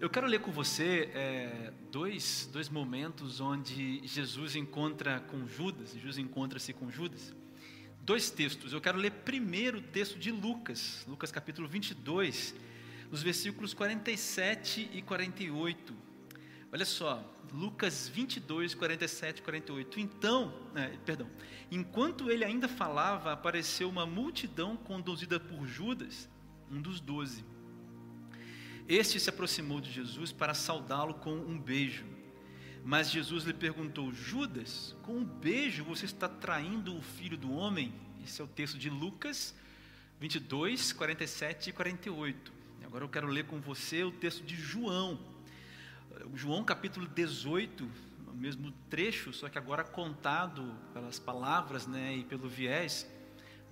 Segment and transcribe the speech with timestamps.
[0.00, 6.18] Eu quero ler com você é, dois, dois momentos onde Jesus encontra com Judas, Jesus
[6.18, 7.34] encontra-se com Judas.
[8.02, 8.72] Dois textos.
[8.72, 12.54] Eu quero ler primeiro o texto de Lucas, Lucas capítulo 22,
[13.10, 15.92] os versículos 47 e 48.
[16.70, 19.98] Olha só, Lucas 22, 47 e 48.
[19.98, 21.28] Então, é, perdão,
[21.72, 26.28] enquanto ele ainda falava, apareceu uma multidão conduzida por Judas,
[26.70, 27.44] um dos doze.
[28.88, 32.06] Este se aproximou de Jesus para saudá-lo com um beijo.
[32.82, 37.92] Mas Jesus lhe perguntou: Judas, com um beijo você está traindo o filho do homem?
[38.24, 39.54] Esse é o texto de Lucas
[40.18, 42.52] 22, 47 e 48.
[42.86, 45.20] Agora eu quero ler com você o texto de João.
[46.34, 47.86] João capítulo 18,
[48.26, 53.06] o mesmo trecho, só que agora contado pelas palavras né, e pelo viés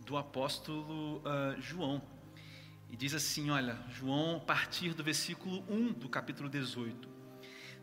[0.04, 2.02] do apóstolo uh, João.
[2.90, 7.09] E diz assim: olha, João, a partir do versículo 1 do capítulo 18.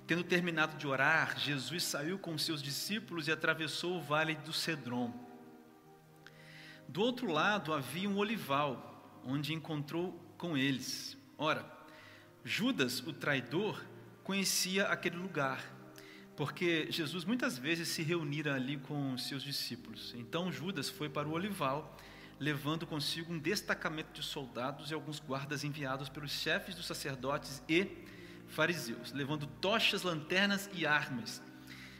[0.05, 5.13] Tendo terminado de orar, Jesus saiu com seus discípulos e atravessou o vale do Cedron.
[6.89, 11.17] Do outro lado havia um olival, onde encontrou com eles.
[11.37, 11.65] Ora,
[12.43, 13.81] Judas, o traidor,
[14.23, 15.63] conhecia aquele lugar,
[16.35, 20.13] porque Jesus muitas vezes se reunira ali com seus discípulos.
[20.17, 21.97] Então Judas foi para o olival
[22.43, 27.87] levando consigo um destacamento de soldados e alguns guardas enviados pelos chefes dos sacerdotes e
[28.49, 31.41] fariseus, levando tochas, lanternas e armas.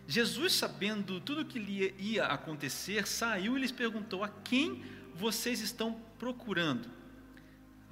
[0.06, 4.84] Jesus, sabendo tudo o que lhe ia acontecer, saiu e lhes perguntou: A quem
[5.16, 6.90] vocês estão procurando?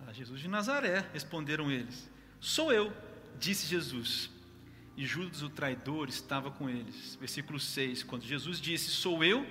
[0.05, 2.11] A Jesus de Nazaré, responderam eles.
[2.37, 2.91] Sou eu,
[3.39, 4.29] disse Jesus.
[4.97, 7.15] E Judas, o traidor, estava com eles.
[7.15, 9.47] Versículo 6: Quando Jesus disse: Sou eu,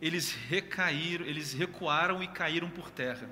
[0.00, 3.28] eles recaíram, eles recuaram e caíram por terra.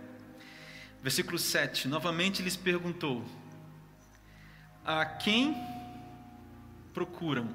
[1.02, 3.24] Versículo 7, novamente lhes perguntou:
[4.84, 5.56] A quem
[6.92, 7.48] procuram?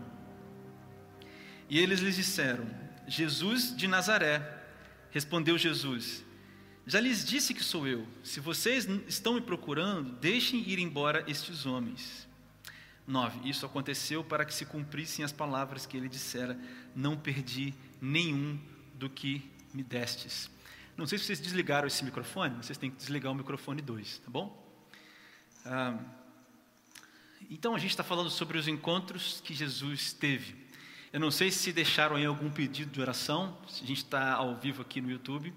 [1.69, 2.65] E eles lhes disseram:
[3.07, 4.61] Jesus de Nazaré.
[5.11, 6.23] Respondeu Jesus:
[6.87, 8.07] Já lhes disse que sou eu.
[8.23, 12.27] Se vocês estão me procurando, deixem ir embora estes homens.
[13.05, 13.49] 9.
[13.49, 16.57] Isso aconteceu para que se cumprissem as palavras que ele dissera:
[16.95, 18.57] Não perdi nenhum
[19.03, 20.49] do que me destes.
[20.95, 24.31] Não sei se vocês desligaram esse microfone, vocês têm que desligar o microfone 2, tá
[24.31, 24.63] bom?
[27.49, 30.55] Então a gente está falando sobre os encontros que Jesus teve.
[31.11, 34.81] Eu não sei se deixaram aí algum pedido de oração, a gente está ao vivo
[34.81, 35.53] aqui no YouTube.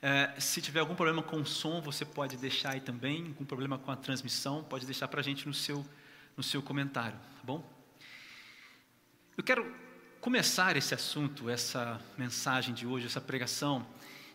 [0.00, 3.26] É, se tiver algum problema com o som, você pode deixar aí também.
[3.26, 5.84] Algum problema com a transmissão, pode deixar para a gente no seu,
[6.36, 7.68] no seu comentário, tá bom?
[9.36, 9.85] Eu quero
[10.26, 13.86] começar esse assunto, essa mensagem de hoje, essa pregação,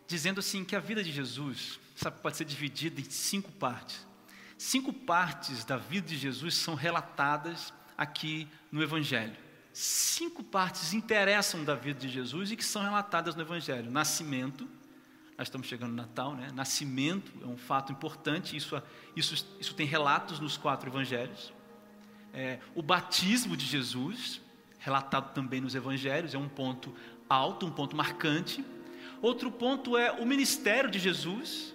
[0.08, 4.08] dizendo assim que a vida de Jesus sabe, pode ser dividida em cinco partes.
[4.58, 9.36] Cinco partes da vida de Jesus são relatadas aqui no Evangelho.
[9.74, 14.70] Cinco partes interessam da vida de Jesus e que são relatadas no Evangelho: nascimento,
[15.38, 16.48] nós estamos chegando no Natal, né?
[16.54, 18.82] Nascimento é um fato importante, isso,
[19.14, 21.52] isso, isso tem relatos nos quatro Evangelhos.
[22.34, 24.40] É, o batismo de Jesus,
[24.82, 26.94] relatado também nos evangelhos, é um ponto
[27.30, 28.66] alto, um ponto marcante.
[29.22, 31.74] Outro ponto é o ministério de Jesus,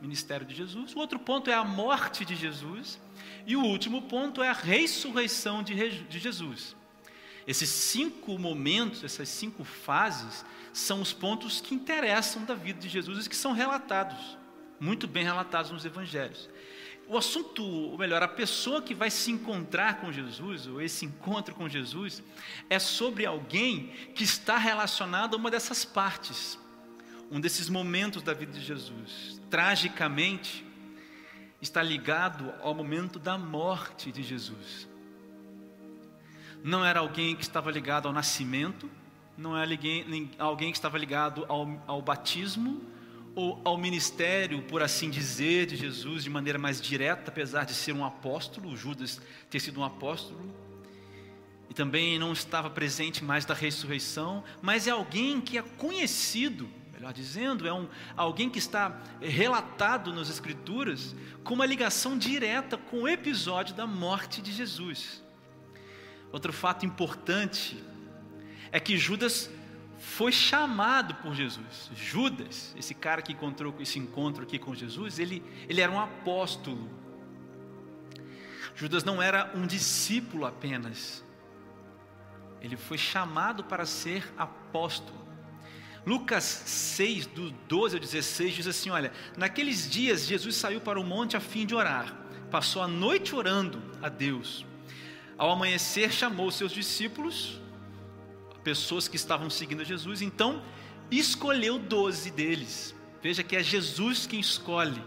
[0.00, 0.94] ministério de Jesus.
[0.94, 3.00] O outro ponto é a morte de Jesus.
[3.44, 5.74] E o último ponto é a ressurreição de,
[6.08, 6.76] Jesus.
[7.46, 13.26] Esses cinco momentos, essas cinco fases, são os pontos que interessam da vida de Jesus
[13.26, 14.38] e que são relatados,
[14.78, 16.48] muito bem relatados nos evangelhos
[17.06, 21.54] o assunto, ou melhor, a pessoa que vai se encontrar com Jesus, ou esse encontro
[21.54, 22.22] com Jesus,
[22.70, 26.58] é sobre alguém que está relacionado a uma dessas partes,
[27.30, 29.40] um desses momentos da vida de Jesus.
[29.50, 30.64] Tragicamente,
[31.64, 34.86] está ligado ao momento da morte de Jesus.
[36.62, 38.88] Não era alguém que estava ligado ao nascimento,
[39.36, 42.82] não era alguém, alguém que estava ligado ao, ao batismo,
[43.34, 47.92] ou ao ministério, por assim dizer, de Jesus de maneira mais direta, apesar de ser
[47.92, 50.54] um apóstolo, Judas ter sido um apóstolo,
[51.68, 57.12] e também não estava presente mais da ressurreição, mas é alguém que é conhecido, melhor
[57.12, 63.08] dizendo, é um, alguém que está relatado nas Escrituras com uma ligação direta com o
[63.08, 65.24] episódio da morte de Jesus.
[66.30, 67.82] Outro fato importante
[68.70, 69.50] é que Judas
[70.04, 71.90] foi chamado por Jesus.
[71.96, 76.88] Judas, esse cara que encontrou esse encontro aqui com Jesus, ele, ele era um apóstolo.
[78.76, 81.24] Judas não era um discípulo apenas.
[82.60, 85.24] Ele foi chamado para ser apóstolo.
[86.06, 91.04] Lucas 6, do 12 ao 16, diz assim: Olha, naqueles dias Jesus saiu para o
[91.04, 92.14] monte a fim de orar.
[92.50, 94.66] Passou a noite orando a Deus.
[95.36, 97.60] Ao amanhecer, chamou seus discípulos,
[98.64, 100.62] pessoas que estavam seguindo Jesus, então
[101.10, 102.94] escolheu doze deles.
[103.22, 105.02] Veja que é Jesus quem escolhe,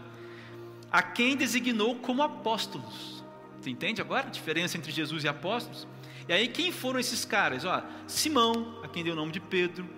[0.90, 3.22] a quem designou como apóstolos.
[3.60, 5.86] Você entende agora a diferença entre Jesus e apóstolos?
[6.28, 7.64] E aí, quem foram esses caras?
[7.64, 9.88] Ó, Simão, a quem deu o nome de Pedro,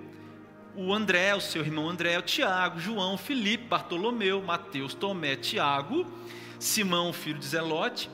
[0.75, 6.07] o André, o seu irmão André, o Tiago, João, Felipe, Bartolomeu, Mateus, Tomé, Tiago,
[6.59, 8.09] Simão, filho de Zelote,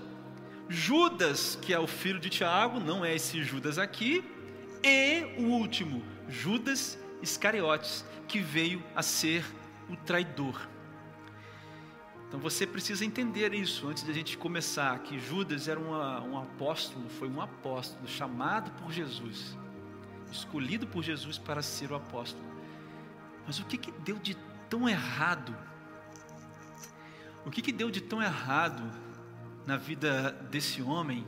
[0.68, 4.24] Judas, que é o filho de Tiago, não é esse Judas aqui,
[4.82, 9.44] e o último, Judas Iscariotes, que veio a ser
[9.88, 10.68] o traidor.
[12.28, 16.38] Então você precisa entender isso antes de a gente começar, que Judas era uma, um
[16.38, 19.56] apóstolo, foi um apóstolo chamado por Jesus,
[20.30, 22.44] escolhido por Jesus para ser o apóstolo.
[23.46, 24.36] Mas o que, que deu de
[24.68, 25.56] tão errado?
[27.44, 28.82] O que, que deu de tão errado
[29.64, 31.24] na vida desse homem?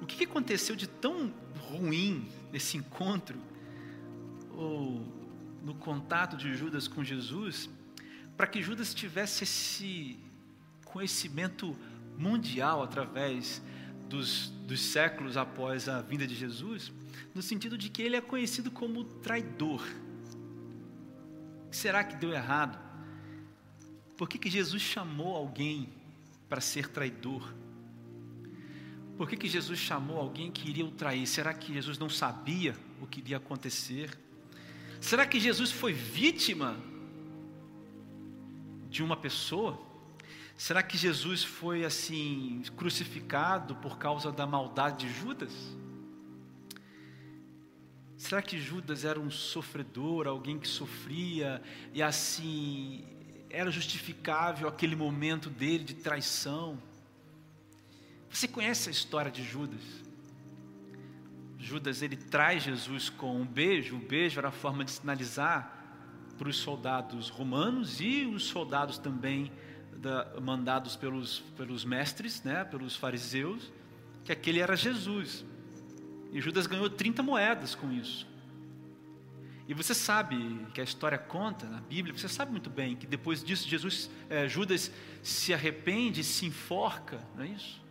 [0.00, 1.32] O que, que aconteceu de tão
[1.70, 3.38] ruim nesse encontro?
[4.52, 5.04] Ou
[5.62, 7.68] no contato de Judas com Jesus?
[8.36, 10.18] para que Judas tivesse esse
[10.84, 11.76] conhecimento
[12.16, 13.62] mundial através
[14.08, 16.92] dos, dos séculos após a vinda de Jesus,
[17.34, 19.82] no sentido de que ele é conhecido como traidor.
[21.70, 22.78] Será que deu errado?
[24.16, 25.88] Por que, que Jesus chamou alguém
[26.48, 27.52] para ser traidor?
[29.16, 31.26] Por que, que Jesus chamou alguém que iria o trair?
[31.26, 34.18] Será que Jesus não sabia o que iria acontecer?
[35.00, 36.76] Será que Jesus foi vítima
[38.88, 39.80] de uma pessoa?
[40.56, 45.52] Será que Jesus foi assim crucificado por causa da maldade de Judas?
[48.16, 51.62] Será que Judas era um sofredor, alguém que sofria
[51.92, 53.04] e assim
[53.50, 56.80] era justificável aquele momento dele de traição?
[58.34, 59.80] Você conhece a história de Judas?
[61.56, 65.72] Judas ele traz Jesus com um beijo, o beijo era a forma de sinalizar
[66.36, 69.52] para os soldados romanos e os soldados também
[69.98, 73.72] da, mandados pelos, pelos mestres, né, pelos fariseus,
[74.24, 75.44] que aquele era Jesus.
[76.32, 78.26] E Judas ganhou 30 moedas com isso.
[79.68, 83.44] E você sabe que a história conta na Bíblia, você sabe muito bem que depois
[83.44, 84.90] disso Jesus, é, Judas
[85.22, 87.83] se arrepende, se enforca, não é isso?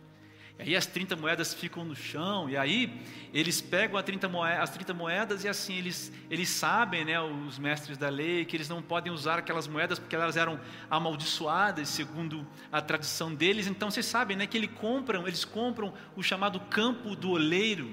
[0.58, 3.02] E aí as 30 moedas ficam no chão, e aí
[3.32, 7.98] eles pegam 30 moedas, as 30 moedas e assim eles, eles sabem, né, os mestres
[7.98, 12.80] da lei, que eles não podem usar aquelas moedas porque elas eram amaldiçoadas, segundo a
[12.80, 13.66] tradição deles.
[13.66, 17.92] Então vocês sabem né, que eles compram, eles compram o chamado campo do oleiro.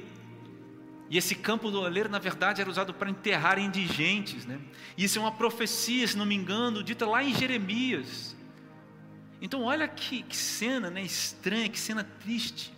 [1.10, 4.46] E esse campo do oleiro, na verdade, era usado para enterrar indigentes.
[4.46, 4.60] Né?
[4.96, 8.34] E isso é uma profecia, se não me engano, dita lá em Jeremias.
[9.42, 12.72] Então, olha que, que cena né, estranha, que cena triste.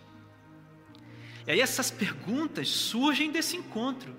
[1.46, 4.16] E aí, essas perguntas surgem desse encontro.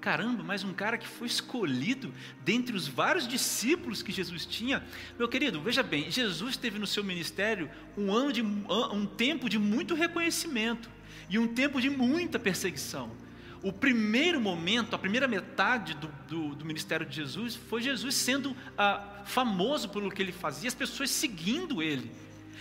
[0.00, 4.82] Caramba, mas um cara que foi escolhido dentre os vários discípulos que Jesus tinha.
[5.18, 9.58] Meu querido, veja bem, Jesus teve no seu ministério um ano de um tempo de
[9.58, 10.88] muito reconhecimento
[11.28, 13.10] e um tempo de muita perseguição.
[13.62, 18.56] O primeiro momento, a primeira metade do, do, do ministério de Jesus foi Jesus sendo
[18.76, 22.10] ah, famoso pelo que ele fazia, as pessoas seguindo ele.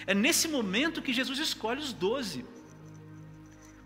[0.06, 2.46] É nesse momento que Jesus escolhe os doze.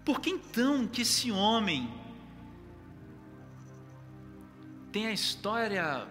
[0.04, 1.88] Por que então que esse homem
[4.92, 6.08] tem a história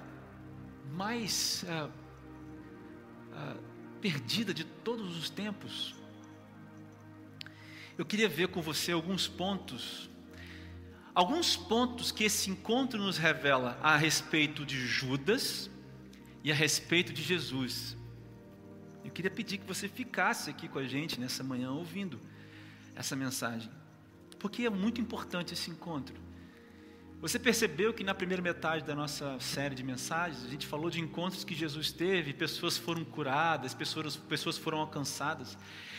[0.93, 1.91] mais ah,
[3.33, 3.57] ah,
[4.01, 5.97] perdida de todos os tempos?
[7.99, 10.12] Eu queria ver com você alguns pontos
[11.15, 15.71] alguns pontos que esse encontro nos revela a respeito de Judas
[16.43, 17.97] e a respeito de Jesus.
[19.05, 22.21] Eu queria pedir que você ficasse aqui com a gente nessa manhã ouvindo
[22.95, 23.71] essa mensagem,
[24.39, 26.22] porque é muito importante esse encontro.
[27.23, 31.01] Você percebeu que na primeira metade da nossa série de mensagens, a gente falou de
[31.01, 35.57] encontros que Jesus teve, pessoas foram curadas, pessoas, pessoas foram alcançadas.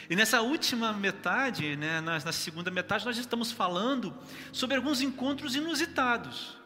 [0.09, 4.13] E nessa última metade, né, na, na segunda metade, nós estamos falando
[4.51, 6.57] sobre alguns encontros inusitados.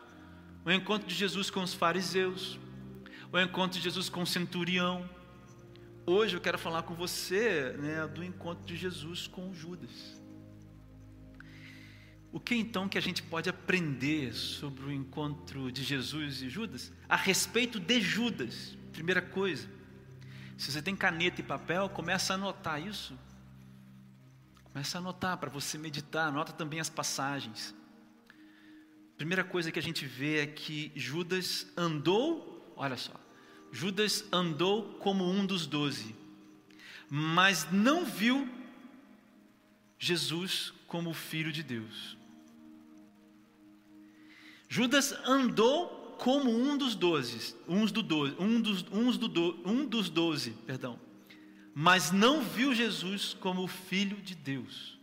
[0.65, 2.57] O encontro de Jesus com os fariseus,
[3.31, 5.07] o encontro de Jesus com o centurião.
[6.03, 10.17] Hoje eu quero falar com você né, do encontro de Jesus com Judas.
[12.38, 16.94] O que então que a gente pode aprender sobre o encontro de Jesus e Judas?
[17.10, 19.67] A respeito de Judas, primeira coisa.
[20.56, 23.17] Se você tem caneta e papel, começa a anotar isso.
[24.65, 27.74] Começa a anotar para você meditar, anota também as passagens.
[29.17, 33.20] Primeira coisa que a gente vê é que Judas andou, olha só,
[33.72, 36.15] Judas andou como um dos doze,
[37.10, 38.48] mas não viu
[39.98, 42.16] Jesus como o Filho de Deus.
[44.67, 49.86] Judas andou como um dos doze, uns do doze, um dos, uns do do, um
[49.86, 51.00] dos doze, perdão,
[51.74, 54.97] mas não viu Jesus como o Filho de Deus.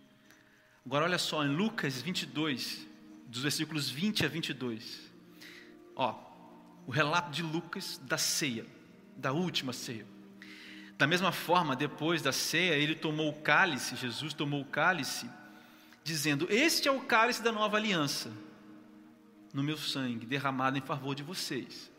[0.85, 2.87] Agora olha só, em Lucas 22,
[3.27, 5.11] dos versículos 20 a 22,
[5.97, 6.15] ó,
[6.87, 8.67] o relato de Lucas da ceia,
[9.17, 10.07] da última ceia.
[10.99, 15.29] Da mesma forma, depois da ceia, ele tomou o cálice, Jesus tomou o cálice,
[16.05, 18.31] dizendo: Este é o cálice da nova aliança,
[19.55, 21.91] no meu sangue, derramado em favor de vocês.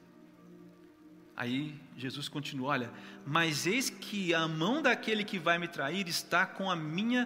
[1.37, 2.91] Aí Jesus continua: Olha,
[3.25, 7.25] mas eis que a mão daquele que vai me trair está com a minha,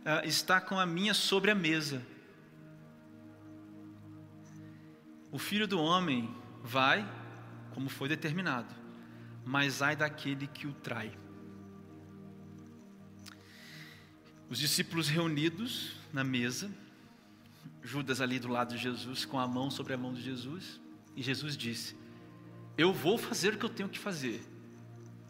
[0.00, 2.06] uh, está com a minha sobre a mesa.
[5.32, 7.08] O filho do homem vai,
[7.72, 8.74] como foi determinado,
[9.44, 11.16] mas ai daquele que o trai.
[14.50, 16.70] Os discípulos reunidos na mesa,
[17.82, 20.80] Judas ali do lado de Jesus, com a mão sobre a mão de Jesus,
[21.16, 21.96] e Jesus disse:
[22.76, 24.42] Eu vou fazer o que eu tenho que fazer,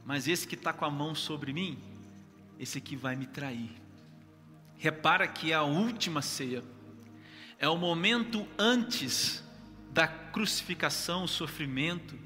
[0.05, 1.79] mas esse que está com a mão sobre mim,
[2.59, 3.71] esse aqui vai me trair.
[4.77, 6.65] Repara que é a última ceia,
[7.59, 9.45] é o momento antes
[9.93, 12.19] da crucificação, sofrimento,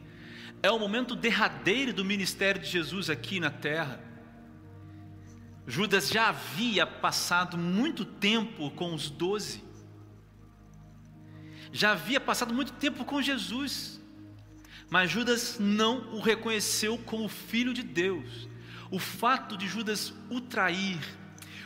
[0.62, 4.00] é o momento derradeiro do ministério de Jesus aqui na terra.
[5.66, 9.62] Judas já havia passado muito tempo com os doze,
[11.74, 14.00] já havia passado muito tempo com Jesus,
[14.88, 18.48] mas Judas não o reconheceu como filho de Deus.
[18.92, 21.00] O fato de Judas o trair,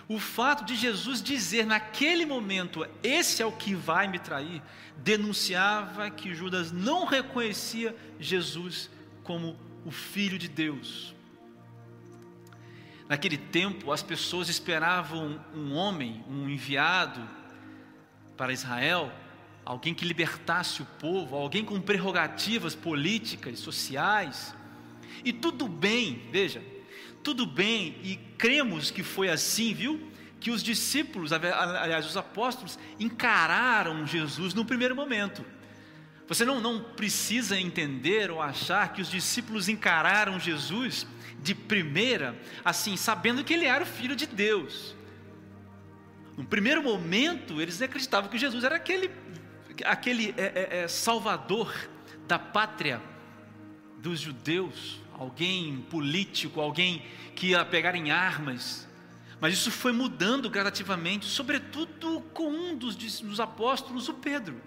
[0.09, 4.63] o fato de Jesus dizer naquele momento, esse é o que vai me trair,
[4.97, 8.89] denunciava que Judas não reconhecia Jesus
[9.23, 11.15] como o Filho de Deus.
[13.07, 17.21] Naquele tempo, as pessoas esperavam um homem, um enviado
[18.39, 19.13] para Israel,
[19.69, 24.55] alguém que libertasse o povo, alguém com prerrogativas políticas, sociais.
[25.23, 26.65] E tudo bem, veja,
[27.23, 30.11] tudo bem, e cremos que foi assim, viu?
[30.41, 35.45] Que os discípulos, aliás, os apóstolos, encararam Jesus no primeiro momento.
[36.27, 41.07] Você não, não precisa entender ou achar que os discípulos encararam Jesus
[41.43, 44.97] de primeira, assim, sabendo que ele era o filho de Deus.
[46.39, 49.11] No primeiro momento, eles acreditavam que Jesus era aquele
[49.85, 51.75] aquele é, é, é, salvador
[52.27, 53.01] da pátria
[53.99, 57.05] dos judeus, alguém político, alguém
[57.35, 58.87] que ia pegar em armas.
[59.41, 64.61] Mas isso foi mudando gradativamente, sobretudo com um dos, dos apóstolos, o Pedro.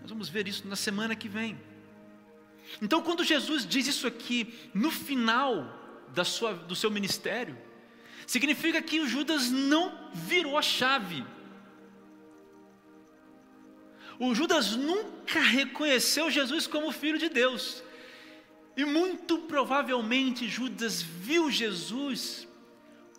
[0.00, 1.58] Nós vamos ver isso na semana que vem.
[2.82, 7.56] Então, quando Jesus diz isso aqui no final da sua, do seu ministério,
[8.26, 11.24] significa que o Judas não virou a chave
[14.18, 17.82] o Judas nunca reconheceu Jesus como filho de Deus.
[18.76, 22.46] E muito provavelmente Judas viu Jesus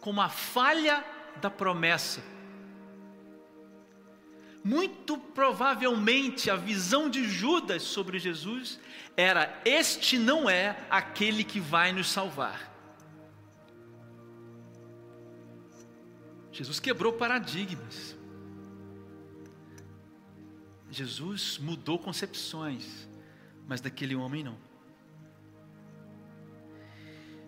[0.01, 1.03] como a falha
[1.41, 2.21] da promessa.
[4.63, 8.79] Muito provavelmente a visão de Judas sobre Jesus
[9.15, 12.69] era: este não é aquele que vai nos salvar.
[16.51, 18.18] Jesus quebrou paradigmas.
[20.91, 23.07] Jesus mudou concepções,
[23.67, 24.57] mas daquele homem não.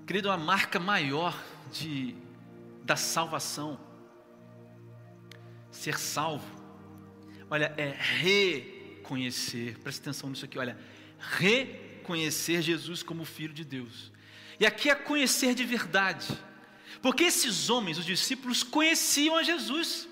[0.06, 2.16] Querido, a marca maior de,
[2.84, 3.80] da salvação,
[5.72, 6.46] ser salvo,
[7.50, 10.78] olha, é reconhecer, presta atenção nisso aqui, olha,
[11.18, 14.12] reconhecer Jesus como Filho de Deus.
[14.60, 16.28] E aqui é conhecer de verdade,
[17.02, 20.08] porque esses homens, os discípulos, conheciam a Jesus,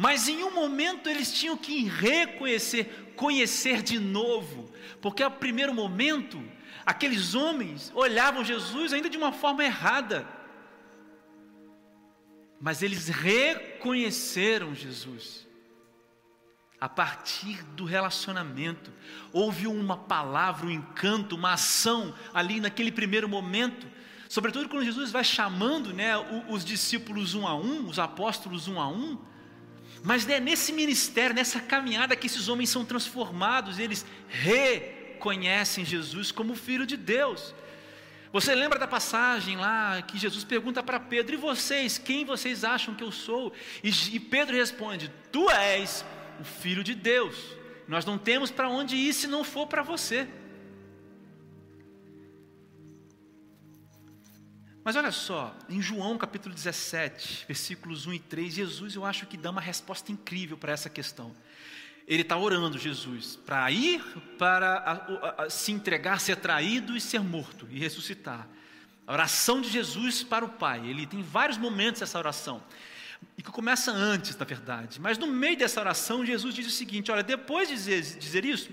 [0.00, 4.70] mas em um momento eles tinham que reconhecer, conhecer de novo,
[5.02, 6.40] porque ao primeiro momento,
[6.86, 10.24] aqueles homens olhavam Jesus ainda de uma forma errada,
[12.60, 15.48] mas eles reconheceram Jesus.
[16.80, 18.92] A partir do relacionamento,
[19.32, 23.84] houve uma palavra, um encanto, uma ação ali naquele primeiro momento,
[24.28, 26.12] sobretudo quando Jesus vai chamando né,
[26.48, 29.18] os discípulos um a um, os apóstolos um a um,
[30.02, 36.54] mas é nesse ministério, nessa caminhada que esses homens são transformados, eles reconhecem Jesus como
[36.54, 37.54] Filho de Deus.
[38.32, 42.94] Você lembra da passagem lá que Jesus pergunta para Pedro: E vocês, quem vocês acham
[42.94, 43.52] que eu sou?
[43.82, 46.04] E, e Pedro responde: Tu és
[46.40, 47.36] o Filho de Deus.
[47.86, 50.28] Nós não temos para onde ir se não for para você.
[54.88, 59.36] Mas olha só, em João capítulo 17, versículos 1 e 3, Jesus eu acho que
[59.36, 61.30] dá uma resposta incrível para essa questão.
[62.06, 64.02] Ele está orando, Jesus, para ir,
[64.38, 68.48] para se entregar, ser traído e ser morto e ressuscitar.
[69.06, 70.80] A oração de Jesus para o Pai.
[70.88, 72.62] Ele tem vários momentos essa oração.
[73.36, 74.98] E que começa antes, na verdade.
[75.02, 78.70] Mas no meio dessa oração, Jesus diz o seguinte: olha, depois de dizer, dizer isso,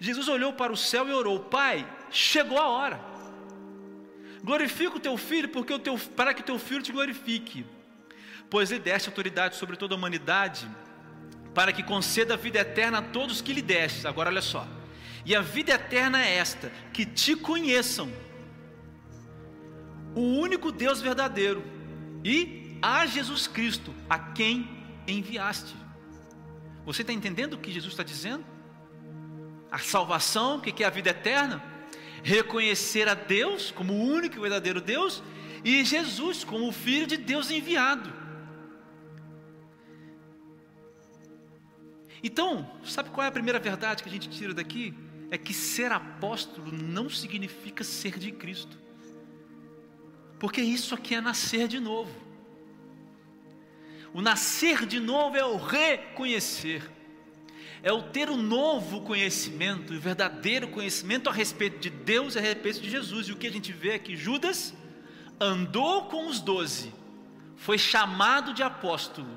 [0.00, 3.17] Jesus olhou para o céu e orou: Pai, chegou a hora
[4.42, 7.66] Glorifica o teu filho, porque o teu, para que teu filho te glorifique.
[8.50, 10.68] Pois lhe deste autoridade sobre toda a humanidade,
[11.54, 14.06] para que conceda a vida eterna a todos que lhe deste.
[14.06, 14.66] Agora olha só.
[15.24, 18.10] E a vida eterna é esta: que te conheçam,
[20.14, 21.62] o único Deus verdadeiro,
[22.24, 24.68] e a Jesus Cristo, a quem
[25.06, 25.74] enviaste.
[26.86, 28.44] Você está entendendo o que Jesus está dizendo?
[29.70, 31.62] A salvação, o que é a vida eterna?
[32.22, 35.22] Reconhecer a Deus como o único e verdadeiro Deus
[35.64, 38.12] e Jesus como o Filho de Deus enviado.
[42.22, 44.94] Então, sabe qual é a primeira verdade que a gente tira daqui?
[45.30, 48.78] É que ser apóstolo não significa ser de Cristo,
[50.38, 52.28] porque isso aqui é nascer de novo.
[54.12, 56.97] O nascer de novo é o reconhecer
[57.82, 62.38] é o ter o um novo conhecimento, o verdadeiro conhecimento a respeito de Deus e
[62.38, 63.28] a respeito de Jesus.
[63.28, 64.74] E o que a gente vê é que Judas
[65.40, 66.92] andou com os doze,
[67.56, 69.28] foi chamado de apóstolo,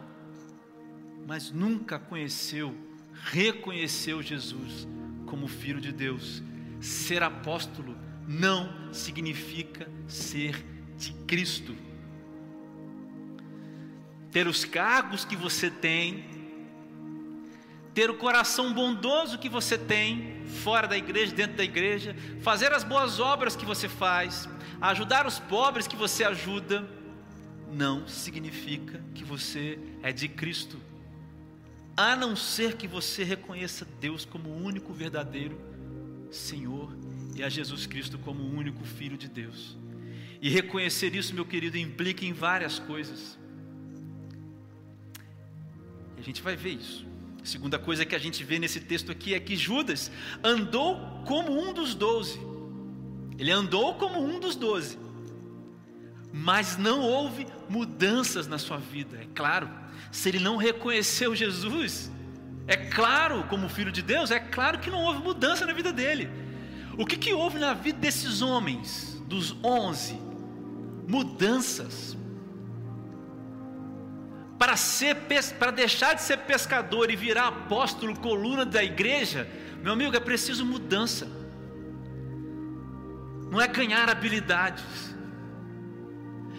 [1.28, 2.76] mas nunca conheceu,
[3.24, 4.88] reconheceu Jesus
[5.26, 6.42] como Filho de Deus.
[6.80, 7.96] Ser apóstolo
[8.28, 10.66] não significa ser
[10.98, 11.76] de Cristo.
[14.32, 16.26] Ter os cargos que você tem,
[17.94, 22.84] ter o coração bondoso que você tem, fora da igreja, dentro da igreja, fazer as
[22.84, 24.48] boas obras que você faz,
[24.80, 26.88] ajudar os pobres que você ajuda,
[27.72, 30.80] não significa que você é de Cristo,
[31.96, 35.60] a não ser que você reconheça Deus como o único verdadeiro
[36.32, 36.96] Senhor
[37.36, 39.78] e a Jesus Cristo como o único Filho de Deus.
[40.42, 43.38] E reconhecer isso, meu querido, implica em várias coisas.
[46.18, 47.11] E a gente vai ver isso.
[47.42, 50.12] A segunda coisa que a gente vê nesse texto aqui é que Judas
[50.44, 52.40] andou como um dos doze.
[53.38, 55.00] Ele andou como um dos doze.
[56.32, 59.70] Mas não houve mudanças na sua vida, é claro.
[60.12, 62.12] Se ele não reconheceu Jesus,
[62.68, 66.30] é claro, como filho de Deus, é claro que não houve mudança na vida dele.
[66.98, 70.16] O que, que houve na vida desses homens, dos onze?
[71.08, 72.16] Mudanças
[74.62, 75.16] para, ser,
[75.58, 79.50] para deixar de ser pescador e virar apóstolo, coluna da igreja,
[79.82, 81.28] meu amigo, é preciso mudança.
[83.50, 85.16] Não é ganhar habilidades,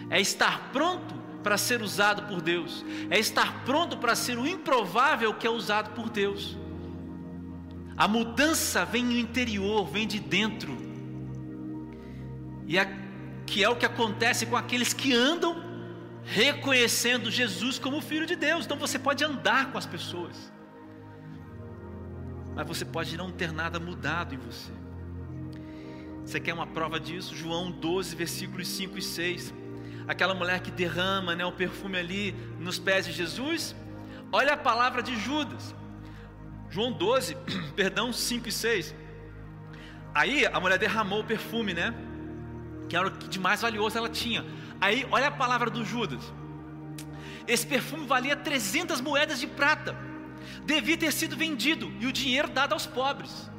[0.09, 5.33] é estar pronto para ser usado por Deus, é estar pronto para ser o improvável
[5.33, 6.57] que é usado por Deus.
[7.95, 10.75] A mudança vem no interior, vem de dentro,
[12.67, 12.85] e é,
[13.45, 15.62] que é o que acontece com aqueles que andam
[16.23, 18.65] reconhecendo Jesus como Filho de Deus.
[18.65, 20.51] Então você pode andar com as pessoas,
[22.55, 24.71] mas você pode não ter nada mudado em você.
[26.25, 27.35] Você quer uma prova disso?
[27.35, 29.53] João 12, versículos 5 e 6.
[30.07, 33.75] Aquela mulher que derrama né, o perfume ali nos pés de Jesus.
[34.31, 35.75] Olha a palavra de Judas.
[36.69, 37.35] João 12,
[37.75, 38.95] perdão, 5 e 6.
[40.15, 41.93] Aí a mulher derramou o perfume, né?
[42.87, 44.45] Que era o que de mais valioso ela tinha.
[44.83, 46.21] Aí, olha a palavra do Judas.
[47.47, 49.95] Esse perfume valia 300 moedas de prata.
[50.65, 53.49] Devia ter sido vendido e o dinheiro dado aos pobres.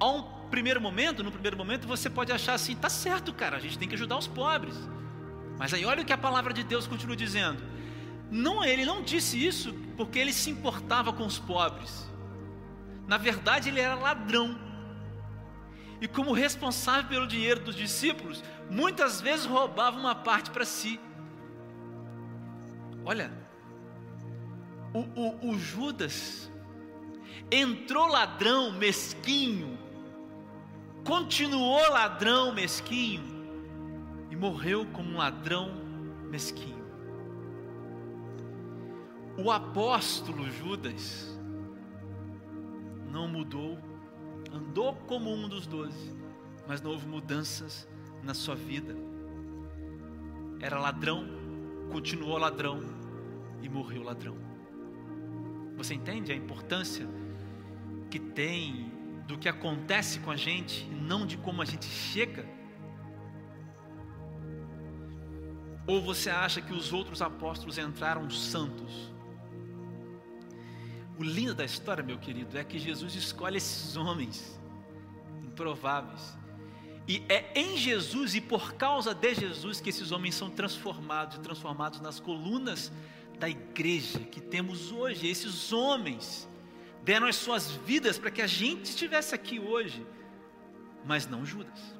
[0.00, 3.60] A um primeiro momento, no primeiro momento, você pode achar assim: tá certo, cara, a
[3.60, 4.74] gente tem que ajudar os pobres.
[5.58, 7.62] Mas aí olha o que a palavra de Deus continua dizendo.
[8.30, 12.10] Não, ele não disse isso porque ele se importava com os pobres.
[13.06, 14.58] Na verdade, ele era ladrão.
[16.04, 21.00] E como responsável pelo dinheiro dos discípulos, muitas vezes roubava uma parte para si.
[23.06, 23.32] Olha,
[24.92, 26.52] o, o, o Judas
[27.50, 29.78] entrou ladrão mesquinho,
[31.06, 33.24] continuou ladrão mesquinho
[34.30, 35.70] e morreu como um ladrão
[36.28, 36.84] mesquinho.
[39.38, 41.34] O apóstolo Judas
[43.10, 43.78] não mudou,
[44.54, 46.14] andou como um dos doze,
[46.66, 47.88] mas não houve mudanças
[48.22, 48.94] na sua vida.
[50.60, 51.26] Era ladrão,
[51.90, 52.80] continuou ladrão
[53.60, 54.36] e morreu ladrão.
[55.76, 57.06] Você entende a importância
[58.10, 58.92] que tem
[59.26, 62.46] do que acontece com a gente e não de como a gente chega?
[65.86, 69.12] Ou você acha que os outros apóstolos entraram santos?
[71.18, 74.60] O lindo da história, meu querido, é que Jesus escolhe esses homens
[75.42, 76.36] improváveis.
[77.06, 82.00] E é em Jesus e por causa de Jesus que esses homens são transformados, transformados
[82.00, 82.90] nas colunas
[83.38, 85.28] da igreja que temos hoje.
[85.28, 86.48] Esses homens
[87.02, 90.04] deram as suas vidas para que a gente estivesse aqui hoje,
[91.04, 91.94] mas não Judas.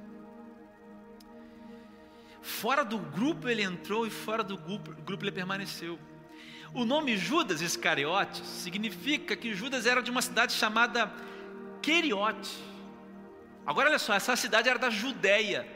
[2.41, 5.99] Fora do grupo ele entrou e fora do grupo, grupo ele permaneceu.
[6.75, 11.09] O nome Judas Iscariote significa que Judas era de uma cidade chamada
[11.81, 12.51] Queriote.
[13.65, 15.69] Agora olha só, essa cidade era da Judéia.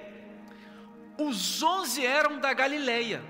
[1.17, 3.23] Os onze eram da Galileia.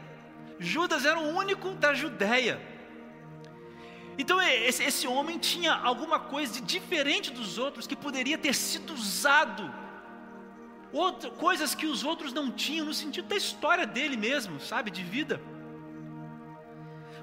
[0.59, 2.59] Judas era o único da Judéia.
[4.17, 8.95] Então esse, esse homem tinha alguma coisa de diferente dos outros que poderia ter sido
[8.95, 9.71] usado
[10.91, 15.03] outra, coisas que os outros não tinham, no sentido da história dele mesmo, sabe, de
[15.03, 15.39] vida.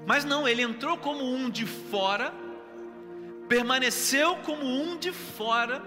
[0.06, 2.32] Mas não, ele entrou como um de fora,
[3.48, 5.82] permaneceu como um de fora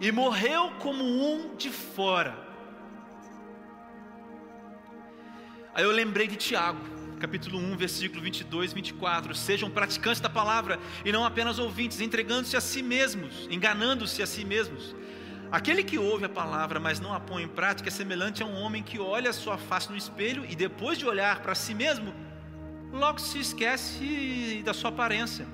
[0.00, 2.36] e morreu como um de fora.
[5.72, 6.80] Aí eu lembrei de Tiago,
[7.20, 9.32] capítulo 1, versículo 22, 24.
[9.32, 14.44] Sejam praticantes da palavra e não apenas ouvintes, entregando-se a si mesmos, enganando-se a si
[14.44, 14.96] mesmos.
[15.52, 18.60] Aquele que ouve a palavra, mas não a põe em prática, é semelhante a um
[18.60, 22.12] homem que olha a sua face no espelho e depois de olhar para si mesmo,
[22.92, 25.46] logo se esquece da sua aparência.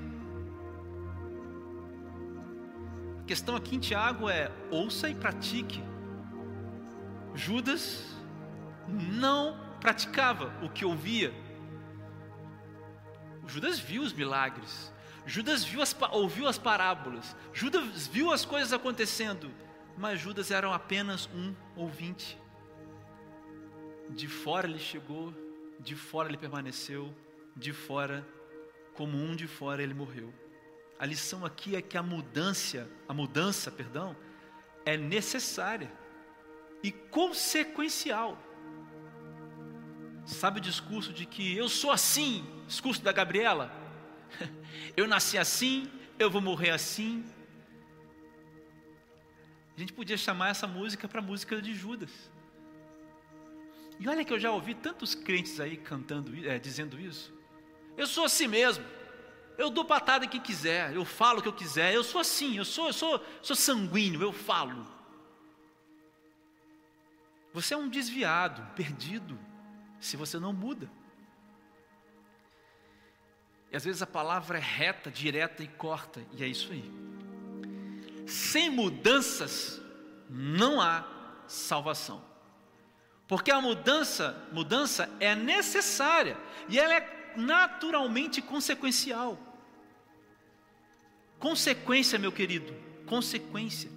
[3.20, 5.82] A questão aqui em Tiago é: ouça e pratique.
[7.34, 8.04] Judas
[8.88, 11.34] não praticava o que ouvia.
[13.46, 14.92] Judas viu os milagres,
[15.24, 19.50] Judas viu as, ouviu as parábolas, Judas viu as coisas acontecendo,
[19.96, 22.38] mas Judas era apenas um ouvinte.
[24.10, 25.32] De fora ele chegou,
[25.78, 27.12] de fora ele permaneceu,
[27.56, 28.26] de fora,
[28.94, 30.32] como um de fora ele morreu.
[30.98, 34.16] A lição aqui é que a mudança, a mudança, perdão,
[34.84, 35.90] é necessária
[36.82, 38.38] e consequencial.
[40.24, 43.70] Sabe o discurso de que eu sou assim, discurso da Gabriela?
[44.96, 47.24] Eu nasci assim, eu vou morrer assim,
[49.76, 52.10] a gente podia chamar essa música para música de Judas.
[54.00, 57.35] E olha que eu já ouvi tantos crentes aí cantando, é, dizendo isso.
[57.96, 58.84] Eu sou assim mesmo.
[59.58, 62.58] Eu dou patada em quem quiser, eu falo o que eu quiser, eu sou assim,
[62.58, 64.86] eu sou, eu sou, sou sanguíneo, eu falo.
[67.54, 69.38] Você é um desviado, perdido,
[69.98, 70.90] se você não muda.
[73.72, 76.84] E às vezes a palavra é reta, direta e corta, e é isso aí.
[78.26, 79.80] Sem mudanças
[80.28, 81.02] não há
[81.48, 82.22] salvação.
[83.26, 86.36] Porque a mudança, mudança é necessária
[86.68, 89.38] e ela é naturalmente consequencial.
[91.38, 92.74] Consequência, meu querido,
[93.06, 93.90] consequência.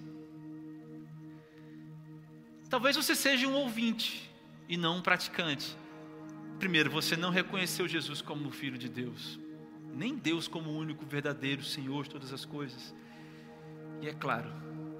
[2.68, 4.30] Talvez você seja um ouvinte
[4.68, 5.76] e não um praticante.
[6.58, 9.40] Primeiro, você não reconheceu Jesus como filho de Deus,
[9.92, 12.94] nem Deus como o único verdadeiro Senhor de todas as coisas.
[14.00, 14.52] E é claro,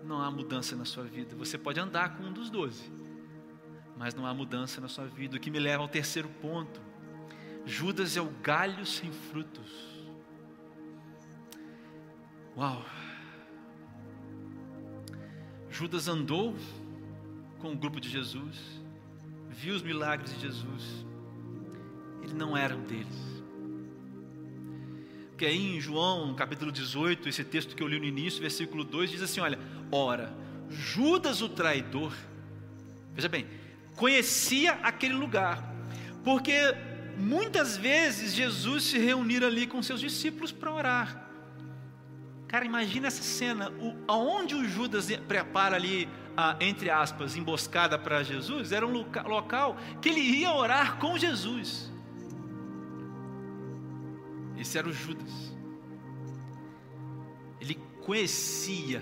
[0.03, 1.37] não há mudança na sua vida.
[1.37, 2.91] Você pode andar com um dos doze,
[3.97, 5.37] mas não há mudança na sua vida.
[5.37, 6.81] O que me leva ao terceiro ponto.
[7.71, 9.71] Judas é o galho sem frutos.
[12.57, 12.85] Uau!
[15.71, 16.57] Judas andou
[17.61, 18.59] com o grupo de Jesus,
[19.49, 21.07] viu os milagres de Jesus,
[22.23, 23.31] ele não era um deles
[25.41, 29.11] que aí em João, capítulo 18, esse texto que eu li no início, versículo 2,
[29.11, 29.59] diz assim: Olha,
[29.91, 30.31] ora,
[30.69, 32.13] Judas o traidor,
[33.15, 33.47] veja bem,
[33.97, 35.75] conhecia aquele lugar,
[36.23, 36.53] porque
[37.21, 41.31] muitas vezes Jesus se reunira ali com seus discípulos para orar.
[42.49, 48.25] Cara, imagina essa cena, o, aonde o Judas prepara ali, a, entre aspas, emboscada para
[48.25, 51.93] Jesus, era um loca, local que ele ia orar com Jesus.
[54.59, 55.55] Esse era o Judas.
[57.61, 59.01] Ele conhecia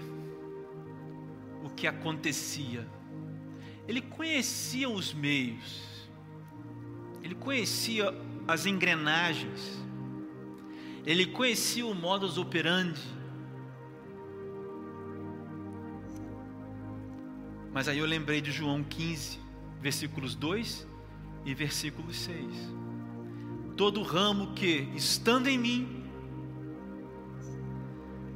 [1.64, 2.87] o que acontecia.
[3.88, 5.88] Ele conhecia os meios.
[7.22, 8.14] Ele conhecia
[8.46, 9.78] as engrenagens.
[11.04, 13.02] Ele conhecia o modus operandi.
[17.72, 19.38] Mas aí eu lembrei de João 15,
[19.81, 20.87] versículos 2
[21.44, 22.78] e versículo 6
[23.78, 26.04] todo ramo que, estando em mim,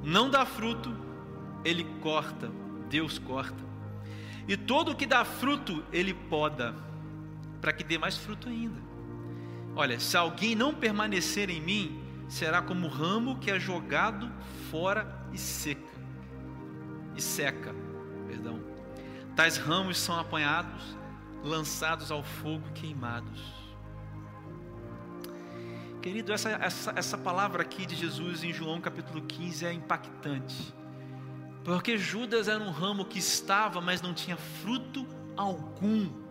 [0.00, 0.96] não dá fruto,
[1.64, 2.48] ele corta,
[2.88, 3.62] Deus corta.
[4.46, 6.76] E todo que dá fruto, ele poda,
[7.62, 8.78] para que dê mais fruto ainda.
[9.76, 14.30] Olha, se alguém não permanecer em mim, será como ramo que é jogado
[14.70, 15.92] fora e seca.
[17.16, 17.72] E seca,
[18.26, 18.60] perdão.
[19.36, 20.98] Tais ramos são apanhados,
[21.42, 23.40] lançados ao fogo e queimados.
[26.02, 30.74] Querido, essa, essa, essa palavra aqui de Jesus em João capítulo 15 é impactante.
[31.64, 36.21] Porque Judas era um ramo que estava, mas não tinha fruto algum.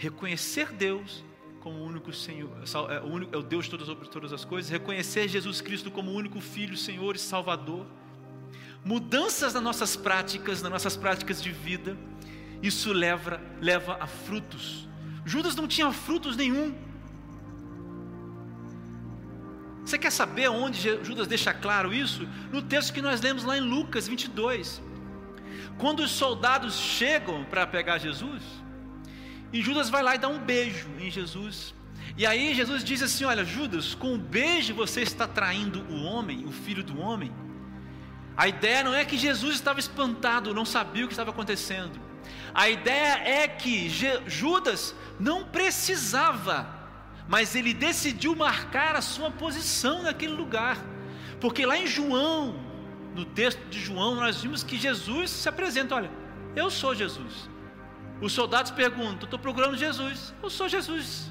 [0.00, 1.22] Reconhecer Deus
[1.60, 2.50] como o único Senhor,
[2.88, 6.10] é o, único, é o Deus todas, sobre todas as coisas, reconhecer Jesus Cristo como
[6.10, 7.84] o único Filho, Senhor e Salvador,
[8.82, 11.98] mudanças nas nossas práticas, nas nossas práticas de vida,
[12.62, 14.88] isso leva, leva a frutos.
[15.26, 16.74] Judas não tinha frutos nenhum.
[19.84, 22.26] Você quer saber onde Judas deixa claro isso?
[22.50, 24.80] No texto que nós lemos lá em Lucas 22.
[25.76, 28.42] Quando os soldados chegam para pegar Jesus,
[29.52, 31.74] e Judas vai lá e dá um beijo em Jesus.
[32.16, 36.44] E aí Jesus diz assim: Olha, Judas, com o beijo você está traindo o homem,
[36.44, 37.32] o filho do homem.
[38.36, 42.00] A ideia não é que Jesus estava espantado, não sabia o que estava acontecendo.
[42.54, 43.88] A ideia é que
[44.26, 46.68] Judas não precisava,
[47.28, 50.78] mas ele decidiu marcar a sua posição naquele lugar.
[51.40, 52.54] Porque lá em João,
[53.14, 56.10] no texto de João, nós vimos que Jesus se apresenta: Olha,
[56.54, 57.48] eu sou Jesus.
[58.20, 60.34] Os soldados perguntam: Estou procurando Jesus.
[60.42, 61.30] Eu sou Jesus.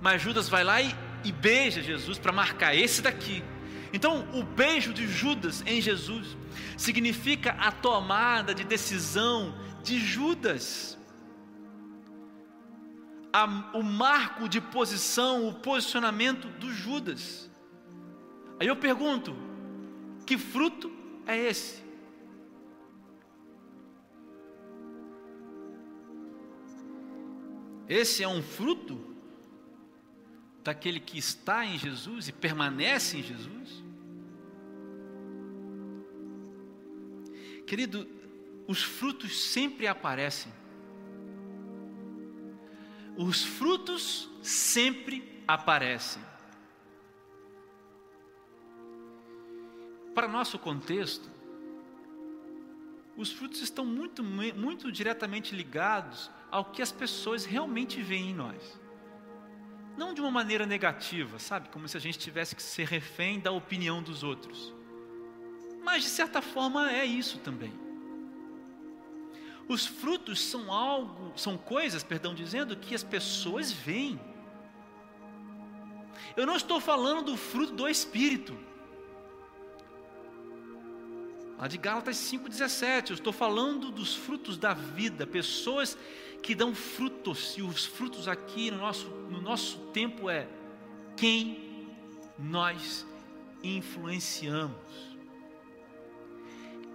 [0.00, 3.42] Mas Judas vai lá e, e beija Jesus para marcar esse daqui.
[3.92, 6.36] Então, o beijo de Judas em Jesus
[6.76, 10.98] significa a tomada de decisão de Judas.
[13.32, 17.50] A, o marco de posição, o posicionamento do Judas.
[18.58, 19.36] Aí eu pergunto:
[20.26, 20.90] que fruto
[21.26, 21.81] é esse?
[27.88, 29.12] Esse é um fruto
[30.62, 33.82] daquele que está em Jesus e permanece em Jesus?
[37.66, 38.06] Querido,
[38.66, 40.52] os frutos sempre aparecem.
[43.16, 46.22] Os frutos sempre aparecem.
[50.14, 51.30] Para nosso contexto,
[53.16, 58.78] os frutos estão muito, muito diretamente ligados ao que as pessoas realmente veem em nós.
[59.96, 61.70] Não de uma maneira negativa, sabe?
[61.70, 64.74] Como se a gente tivesse que ser refém da opinião dos outros.
[65.82, 67.72] Mas de certa forma é isso também.
[69.66, 74.20] Os frutos são algo, são coisas, perdão, dizendo que as pessoas veem.
[76.36, 78.54] Eu não estou falando do fruto do espírito.
[81.58, 85.96] Lá de Gálatas 5:17, eu estou falando dos frutos da vida, pessoas
[86.42, 90.48] que dão frutos, e os frutos aqui no nosso, no nosso tempo é
[91.16, 91.88] quem
[92.36, 93.06] nós
[93.62, 94.76] influenciamos.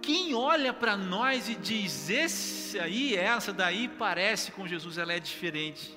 [0.02, 5.20] Quem olha para nós e diz: esse aí, essa daí parece com Jesus, ela é
[5.20, 5.96] diferente.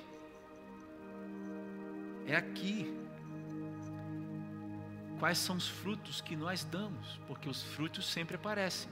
[2.26, 2.92] É aqui.
[5.18, 7.20] Quais são os frutos que nós damos?
[7.26, 8.90] Porque os frutos sempre aparecem.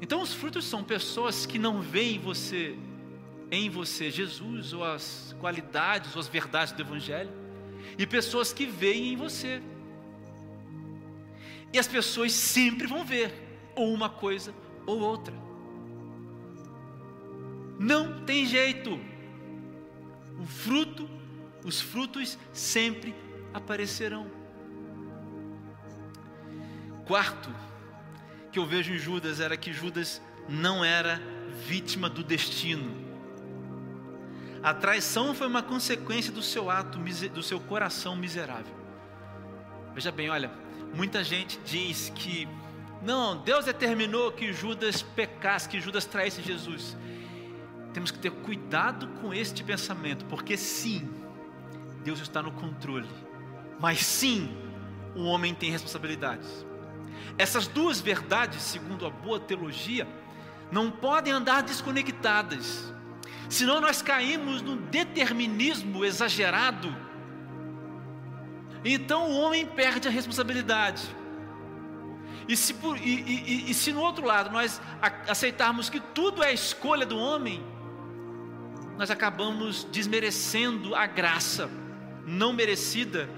[0.00, 2.78] Então, os frutos são pessoas que não veem você
[3.50, 7.30] em você Jesus, ou as qualidades, ou as verdades do Evangelho,
[7.98, 9.62] e pessoas que veem em você.
[11.72, 13.32] E as pessoas sempre vão ver
[13.74, 14.54] ou uma coisa
[14.86, 15.34] ou outra.
[17.78, 18.98] Não tem jeito.
[20.38, 21.08] O fruto,
[21.64, 23.14] os frutos sempre
[23.52, 24.30] aparecerão.
[27.06, 27.54] Quarto,
[28.50, 31.20] que eu vejo em Judas era que Judas não era
[31.66, 33.05] vítima do destino.
[34.66, 38.74] A traição foi uma consequência do seu ato, do seu coração miserável.
[39.94, 40.50] Veja bem, olha,
[40.92, 42.48] muita gente diz que
[43.00, 46.96] não, Deus determinou que Judas pecasse, que Judas traísse Jesus.
[47.94, 51.08] Temos que ter cuidado com este pensamento, porque sim,
[52.02, 53.08] Deus está no controle,
[53.78, 54.52] mas sim,
[55.14, 56.66] o homem tem responsabilidades.
[57.38, 60.08] Essas duas verdades, segundo a boa teologia,
[60.72, 62.95] não podem andar desconectadas.
[63.48, 66.94] Senão nós caímos no determinismo exagerado.
[68.84, 71.02] Então o homem perde a responsabilidade.
[72.48, 74.80] E se, por, e, e, e se no outro lado nós
[75.28, 77.64] aceitarmos que tudo é escolha do homem,
[78.96, 81.68] nós acabamos desmerecendo a graça
[82.26, 83.28] não merecida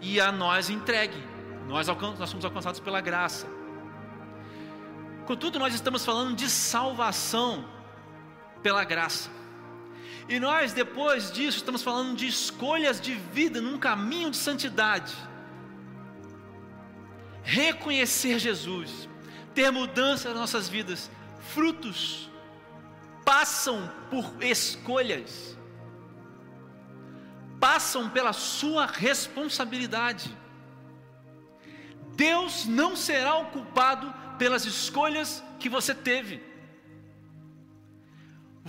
[0.00, 1.22] e a nós entregue.
[1.66, 3.46] Nós, nós somos alcançados pela graça.
[5.26, 7.64] Contudo, nós estamos falando de salvação
[8.62, 9.30] pela graça.
[10.28, 15.16] E nós, depois disso, estamos falando de escolhas de vida num caminho de santidade.
[17.42, 19.08] Reconhecer Jesus,
[19.54, 21.10] ter mudança nas nossas vidas,
[21.40, 22.30] frutos,
[23.24, 25.56] passam por escolhas,
[27.58, 30.36] passam pela sua responsabilidade.
[32.14, 36.47] Deus não será o culpado pelas escolhas que você teve.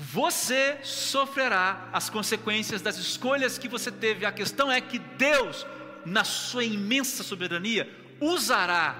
[0.01, 4.25] Você sofrerá as consequências das escolhas que você teve.
[4.25, 5.65] A questão é que Deus,
[6.05, 7.89] na sua imensa soberania,
[8.21, 8.95] usará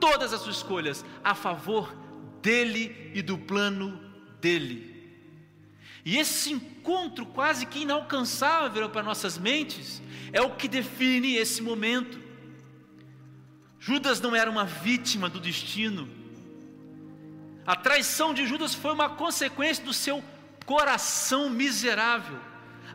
[0.00, 1.96] todas as suas escolhas a favor
[2.42, 4.00] dele e do plano
[4.40, 4.90] dele.
[6.04, 10.02] E esse encontro quase que inalcançável para nossas mentes
[10.32, 12.18] é o que define esse momento.
[13.78, 16.08] Judas não era uma vítima do destino.
[17.64, 20.20] A traição de Judas foi uma consequência do seu
[20.64, 22.38] coração miserável.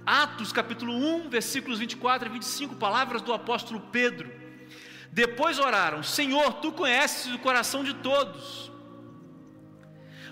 [0.06, 4.32] Atos capítulo 1, versículos 24 e 25, palavras do apóstolo Pedro.
[5.12, 8.72] Depois oraram: Senhor, tu conheces o coração de todos.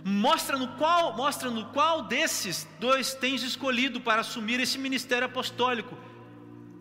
[0.03, 5.97] Mostra no qual, mostra no qual desses dois tens escolhido para assumir esse ministério apostólico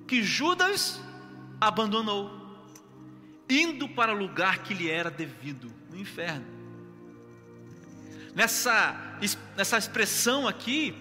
[0.06, 1.00] que Judas
[1.58, 2.30] abandonou,
[3.48, 6.53] indo para o lugar que lhe era devido, o inferno.
[8.34, 8.96] Nessa,
[9.56, 10.94] nessa expressão aqui,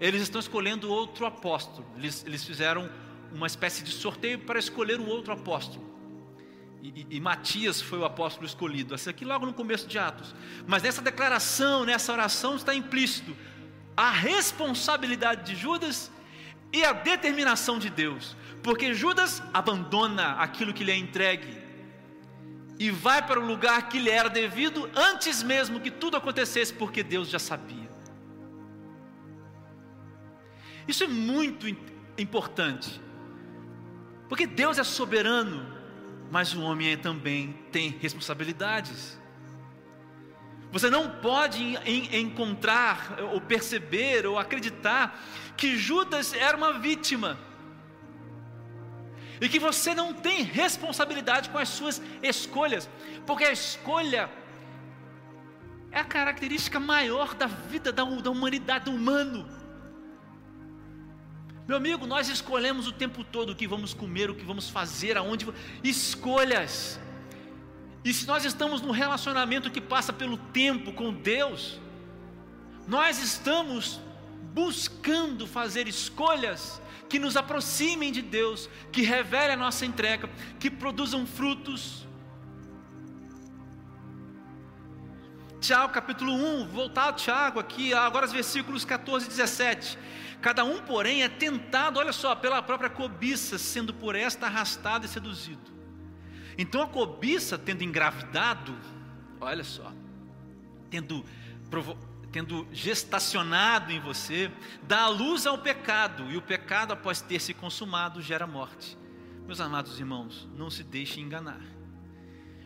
[0.00, 1.86] eles estão escolhendo outro apóstolo.
[1.96, 2.88] Eles, eles fizeram
[3.32, 5.86] uma espécie de sorteio para escolher um outro apóstolo.
[6.82, 8.94] E, e, e, Matias foi o apóstolo escolhido.
[8.94, 10.34] Isso aqui logo no começo de Atos.
[10.66, 13.36] Mas nessa declaração, nessa oração, está implícito
[13.96, 16.10] a responsabilidade de Judas
[16.72, 18.36] e a determinação de Deus.
[18.62, 21.57] Porque Judas abandona aquilo que lhe é entregue
[22.78, 27.02] e vai para o lugar que lhe era devido antes mesmo que tudo acontecesse, porque
[27.02, 27.88] Deus já sabia.
[30.86, 31.66] Isso é muito
[32.16, 33.00] importante,
[34.28, 35.66] porque Deus é soberano,
[36.30, 39.18] mas o homem também tem responsabilidades.
[40.70, 41.76] Você não pode
[42.14, 45.18] encontrar, ou perceber, ou acreditar
[45.56, 47.38] que Judas era uma vítima
[49.40, 52.88] e que você não tem responsabilidade com as suas escolhas,
[53.26, 54.30] porque a escolha
[55.90, 59.48] é a característica maior da vida da, da humanidade, do humano.
[61.66, 65.18] Meu amigo, nós escolhemos o tempo todo o que vamos comer, o que vamos fazer,
[65.18, 65.46] aonde.
[65.84, 66.98] Escolhas.
[68.02, 71.78] E se nós estamos num relacionamento que passa pelo tempo com Deus,
[72.86, 74.00] nós estamos
[74.52, 81.26] buscando fazer escolhas que nos aproximem de Deus, que revelem a nossa entrega, que produzam
[81.26, 82.06] frutos.
[85.60, 89.98] Tiago capítulo 1, voltar ao Tiago aqui, agora os versículos 14 e 17.
[90.40, 95.08] Cada um, porém, é tentado, olha só, pela própria cobiça, sendo por esta arrastado e
[95.08, 95.72] seduzido.
[96.56, 98.76] Então a cobiça, tendo engravidado,
[99.40, 99.92] olha só,
[100.90, 101.24] tendo
[102.30, 104.50] tendo gestacionado em você,
[104.82, 108.96] dá a luz ao pecado, e o pecado, após ter se consumado, gera morte.
[109.46, 111.60] Meus amados irmãos, não se deixe enganar.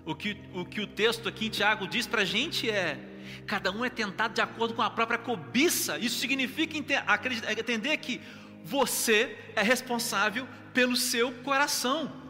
[0.04, 2.98] O que o, que o texto aqui em Tiago diz para a gente é:
[3.46, 5.96] cada um é tentado de acordo com a própria cobiça.
[5.98, 8.20] Isso significa entender que
[8.64, 12.21] você é responsável pelo seu coração.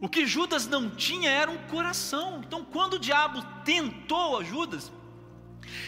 [0.00, 2.40] O que Judas não tinha era um coração.
[2.44, 4.90] Então, quando o diabo tentou a Judas,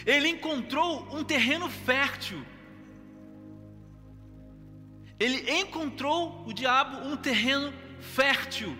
[0.05, 2.45] ele encontrou um terreno fértil.
[5.19, 8.77] Ele encontrou o diabo um terreno fértil.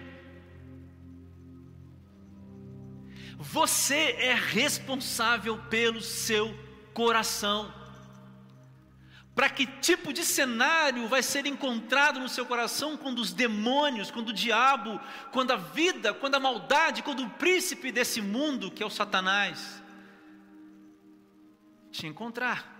[3.39, 6.55] Você é responsável pelo seu
[6.93, 7.73] coração
[9.35, 14.29] para que tipo de cenário vai ser encontrado no seu coração quando os demônios, quando
[14.29, 14.99] o diabo,
[15.31, 19.81] quando a vida, quando a maldade, quando o príncipe desse mundo, que é o Satanás,
[21.91, 22.71] te encontrar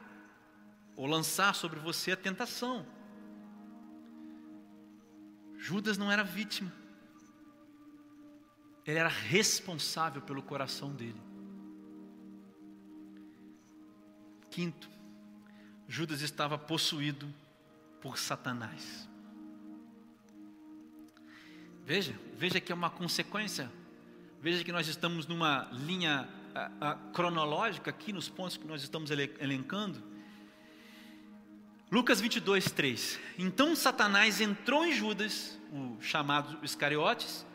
[0.96, 2.86] ou lançar sobre você a tentação.
[5.58, 6.72] Judas não era vítima,
[8.86, 11.22] ele era responsável pelo coração dele.
[14.52, 14.93] Quinto,
[15.88, 17.34] Judas estava possuído
[18.02, 19.08] por Satanás.
[21.86, 23.72] Veja, veja que é uma consequência.
[24.42, 29.12] Veja que nós estamos numa linha a, a, cronológica aqui nos pontos que nós estamos
[29.12, 30.02] elencando.
[31.92, 33.20] Lucas 22, 3.
[33.38, 37.46] Então Satanás entrou em Judas, o chamado Iscariotes,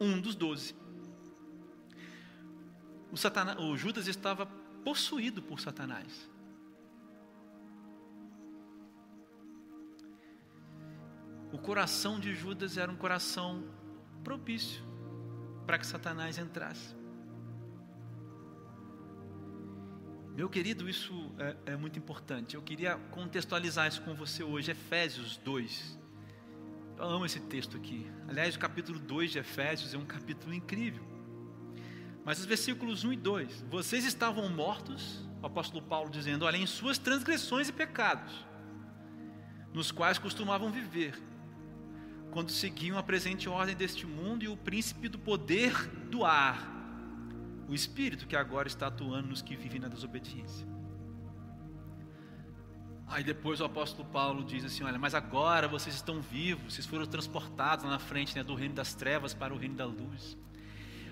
[0.00, 0.74] um dos doze.
[3.12, 4.46] O, Satanás, o Judas estava
[4.84, 6.28] possuído por Satanás.
[11.52, 13.64] O coração de Judas era um coração
[14.22, 14.82] propício
[15.66, 16.94] para que Satanás entrasse.
[20.34, 22.54] Meu querido, isso é, é, muito importante.
[22.54, 24.70] Eu queria contextualizar isso com você hoje.
[24.70, 25.98] Efésios 2.
[26.96, 28.06] Eu amo esse texto aqui.
[28.28, 31.02] Aliás, o capítulo 2 de Efésios é um capítulo incrível.
[32.24, 33.64] Mas os versículos 1 e 2.
[33.68, 38.46] Vocês estavam mortos, o apóstolo Paulo dizendo, olha, em suas transgressões e pecados,
[39.72, 41.18] nos quais costumavam viver,
[42.38, 45.74] quando seguiam a presente ordem deste mundo e o príncipe do poder
[46.08, 46.72] do ar
[47.66, 50.64] o Espírito que agora está atuando nos que vivem na desobediência.
[53.08, 57.06] Aí depois o apóstolo Paulo diz assim: Olha, mas agora vocês estão vivos, vocês foram
[57.06, 60.38] transportados lá na frente né, do reino das trevas para o reino da luz.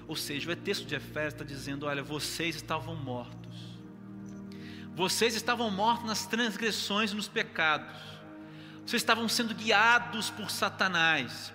[0.06, 3.80] Ou seja, o texto de Efésios está dizendo: Olha, vocês estavam mortos,
[4.94, 8.15] vocês estavam mortos nas transgressões e nos pecados,
[8.86, 11.52] vocês estavam sendo guiados por Satanás.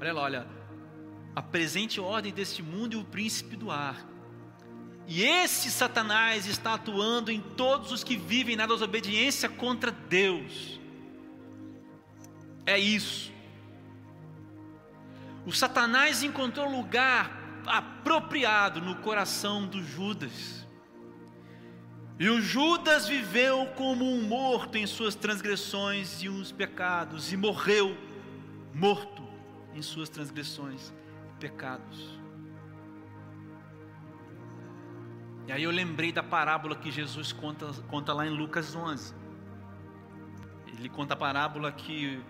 [0.00, 0.46] Olha lá, olha,
[1.34, 4.14] a presente ordem deste mundo e o príncipe do ar
[5.06, 10.80] e esse Satanás está atuando em todos os que vivem na desobediência contra Deus.
[12.64, 13.32] É isso.
[15.44, 20.63] O Satanás encontrou lugar apropriado no coração do Judas.
[22.18, 27.96] E o Judas viveu como um morto em suas transgressões e os pecados, e morreu
[28.72, 29.22] morto
[29.74, 30.94] em suas transgressões
[31.30, 32.20] e pecados.
[35.46, 39.12] E aí eu lembrei da parábola que Jesus conta, conta lá em Lucas 11.
[40.78, 42.22] Ele conta a parábola que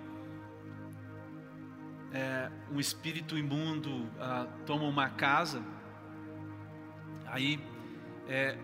[2.11, 5.63] é, um espírito imundo ah, toma uma casa,
[7.27, 7.61] aí,
[8.29, 8.57] é,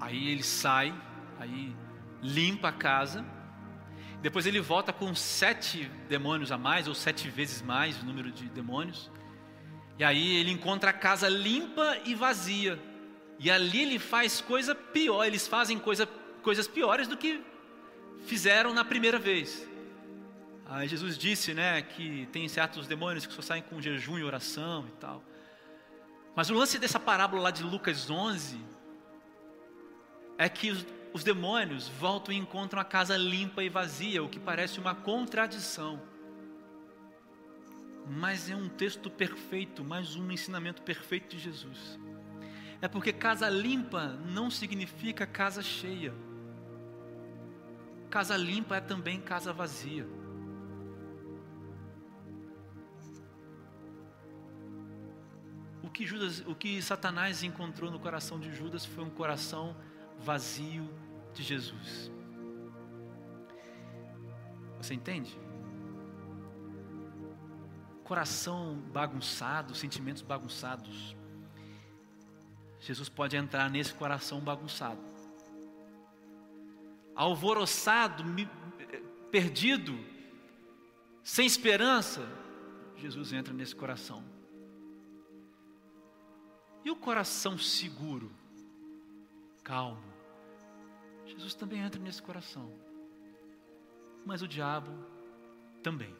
[0.00, 0.94] aí ele sai,
[1.38, 1.76] aí
[2.22, 3.24] limpa a casa,
[4.22, 8.48] depois ele volta com sete demônios a mais, ou sete vezes mais o número de
[8.48, 9.10] demônios,
[9.98, 12.78] e aí ele encontra a casa limpa e vazia.
[13.38, 16.06] E ali ele faz coisa pior, eles fazem coisa,
[16.42, 17.42] coisas piores do que
[18.26, 19.66] fizeram na primeira vez.
[20.66, 24.86] Aí Jesus disse, né, que tem certos demônios que só saem com jejum e oração
[24.86, 25.24] e tal.
[26.36, 28.58] Mas o lance dessa parábola lá de Lucas 11
[30.40, 34.40] é que os, os demônios voltam e encontram a casa limpa e vazia, o que
[34.40, 36.00] parece uma contradição.
[38.08, 42.00] Mas é um texto perfeito, mais um ensinamento perfeito de Jesus.
[42.80, 46.14] É porque casa limpa não significa casa cheia.
[48.08, 50.08] Casa limpa é também casa vazia.
[55.82, 59.76] O que, Judas, o que Satanás encontrou no coração de Judas foi um coração
[60.20, 60.88] vazio
[61.34, 62.10] de Jesus.
[64.78, 65.38] Você entende?
[68.04, 71.16] Coração bagunçado, sentimentos bagunçados,
[72.80, 75.00] Jesus pode entrar nesse coração bagunçado.
[77.14, 78.24] Alvoroçado,
[79.30, 79.98] perdido,
[81.22, 82.26] sem esperança,
[82.96, 84.24] Jesus entra nesse coração.
[86.82, 88.32] E o coração seguro,
[89.62, 90.09] calmo,
[91.40, 92.70] Jesus também entra nesse coração.
[94.24, 94.92] Mas o diabo
[95.82, 96.14] também.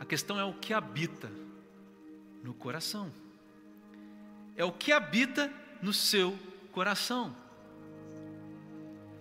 [0.00, 1.30] A questão é o que habita
[2.42, 3.12] no coração
[4.56, 6.38] é o que habita no seu
[6.72, 7.34] coração.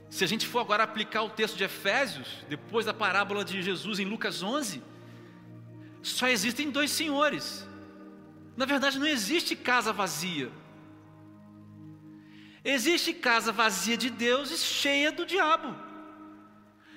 [0.09, 3.99] Se a gente for agora aplicar o texto de Efésios, depois da parábola de Jesus
[3.99, 4.81] em Lucas 11,
[6.03, 7.67] só existem dois senhores.
[8.55, 10.51] Na verdade, não existe casa vazia.
[12.63, 15.75] Existe casa vazia de Deus e cheia do diabo.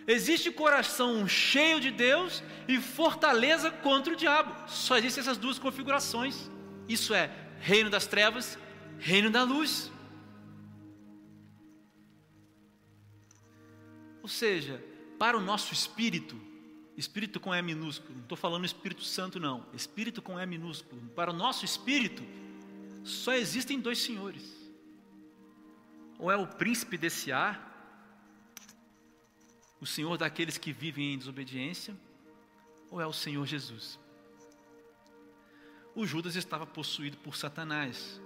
[0.07, 4.55] Existe coração cheio de Deus e fortaleza contra o diabo.
[4.69, 6.49] Só existem essas duas configurações.
[6.89, 8.57] Isso é reino das trevas,
[8.99, 9.91] reino da luz.
[14.23, 14.83] Ou seja,
[15.19, 16.41] para o nosso espírito,
[16.97, 21.31] espírito com E minúsculo, não estou falando Espírito Santo, não, espírito com E minúsculo, para
[21.31, 22.23] o nosso espírito,
[23.05, 24.56] só existem dois senhores:
[26.19, 27.73] ou é o príncipe desse ar,
[29.81, 31.95] o senhor daqueles que vivem em desobediência,
[32.91, 33.99] ou é o Senhor Jesus
[35.97, 38.21] o Judas estava possuído por Satanás,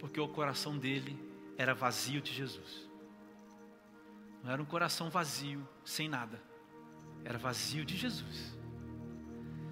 [0.00, 1.16] porque o coração dele
[1.56, 2.88] era vazio de Jesus.
[4.42, 6.42] Não era um coração vazio, sem nada,
[7.24, 8.58] era vazio de Jesus.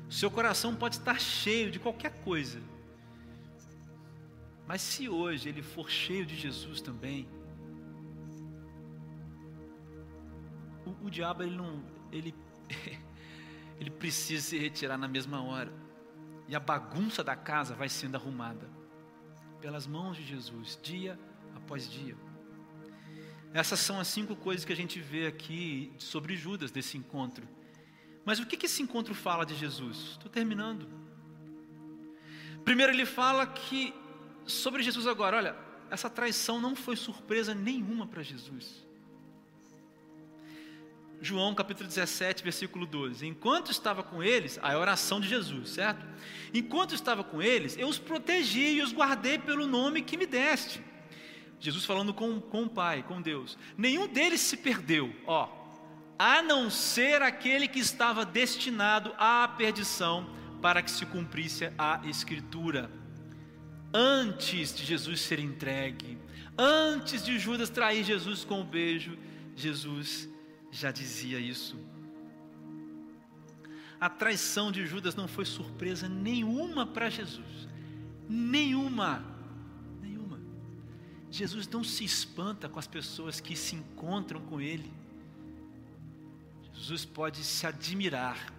[0.09, 2.63] Seu coração pode estar cheio de qualquer coisa,
[4.67, 7.29] Mas se hoje ele for cheio de Jesus também,
[10.85, 12.35] o, o diabo ele não, ele,
[13.79, 15.73] ele precisa se retirar na mesma hora.
[16.49, 18.69] E a bagunça da casa vai sendo arrumada
[19.61, 21.19] pelas mãos de Jesus, dia
[21.55, 22.17] após dia.
[23.53, 27.49] Essas são as cinco coisas que a gente vê aqui sobre Judas desse encontro.
[28.25, 29.97] Mas o que, que esse encontro fala de Jesus?
[30.13, 30.89] Estou terminando.
[32.65, 33.95] Primeiro, ele fala que
[34.47, 35.57] sobre Jesus agora, olha,
[35.91, 38.87] essa traição não foi surpresa nenhuma para Jesus.
[41.21, 43.27] João capítulo 17, versículo 12.
[43.27, 46.07] Enquanto estava com eles, a oração de Jesus, certo?
[46.53, 50.83] Enquanto estava com eles, eu os protegi e os guardei pelo nome que me deste.
[51.59, 53.57] Jesus falando com, com o Pai, com Deus.
[53.77, 55.49] Nenhum deles se perdeu, ó,
[56.19, 60.29] a não ser aquele que estava destinado à perdição,
[60.61, 62.91] para que se cumprisse a Escritura.
[63.99, 66.19] Antes de Jesus ser entregue,
[66.59, 69.17] antes de Judas trair Jesus com o um beijo,
[69.55, 70.29] Jesus
[70.71, 71.79] já dizia isso.
[73.99, 77.67] A traição de Judas não foi surpresa nenhuma para Jesus,
[78.29, 79.25] nenhuma,
[80.03, 80.43] nenhuma.
[81.31, 84.93] Jesus não se espanta com as pessoas que se encontram com Ele.
[86.75, 88.53] Jesus pode se admirar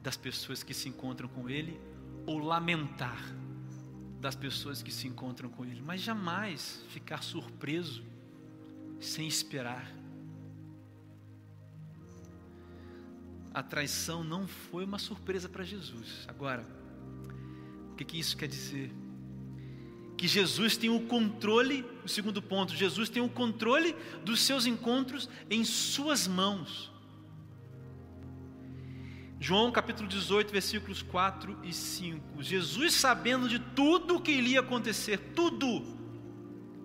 [0.00, 1.76] das pessoas que se encontram com Ele
[2.24, 3.42] ou lamentar
[4.24, 8.02] das pessoas que se encontram com Ele, mas jamais ficar surpreso
[8.98, 9.86] sem esperar.
[13.52, 16.24] A traição não foi uma surpresa para Jesus.
[16.26, 16.64] Agora,
[17.92, 18.90] o que, que isso quer dizer?
[20.16, 23.94] Que Jesus tem o controle, o segundo ponto, Jesus tem o controle
[24.24, 26.90] dos seus encontros em suas mãos.
[29.44, 32.42] João capítulo 18, versículos 4 e 5.
[32.42, 35.84] Jesus, sabendo de tudo o que iria acontecer, tudo,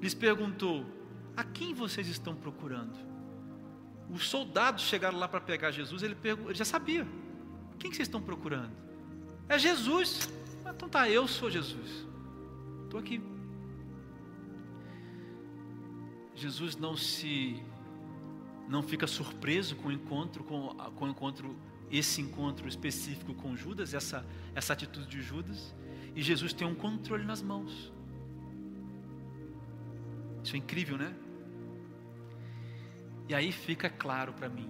[0.01, 0.85] lhes perguntou:
[1.37, 2.97] A quem vocês estão procurando?
[4.09, 7.07] Os soldados chegaram lá para pegar Jesus, ele, ele já sabia:
[7.79, 8.73] Quem que vocês estão procurando?
[9.47, 10.29] É Jesus.
[10.65, 12.05] Ah, então tá, eu sou Jesus.
[12.83, 13.21] Estou aqui.
[16.35, 17.63] Jesus não se
[18.67, 23.93] não fica surpreso com o encontro com, com o encontro esse encontro específico com Judas,
[23.93, 25.73] essa, essa atitude de Judas,
[26.15, 27.91] e Jesus tem um controle nas mãos.
[30.43, 31.13] Isso é incrível, né?
[33.27, 34.69] E aí fica claro para mim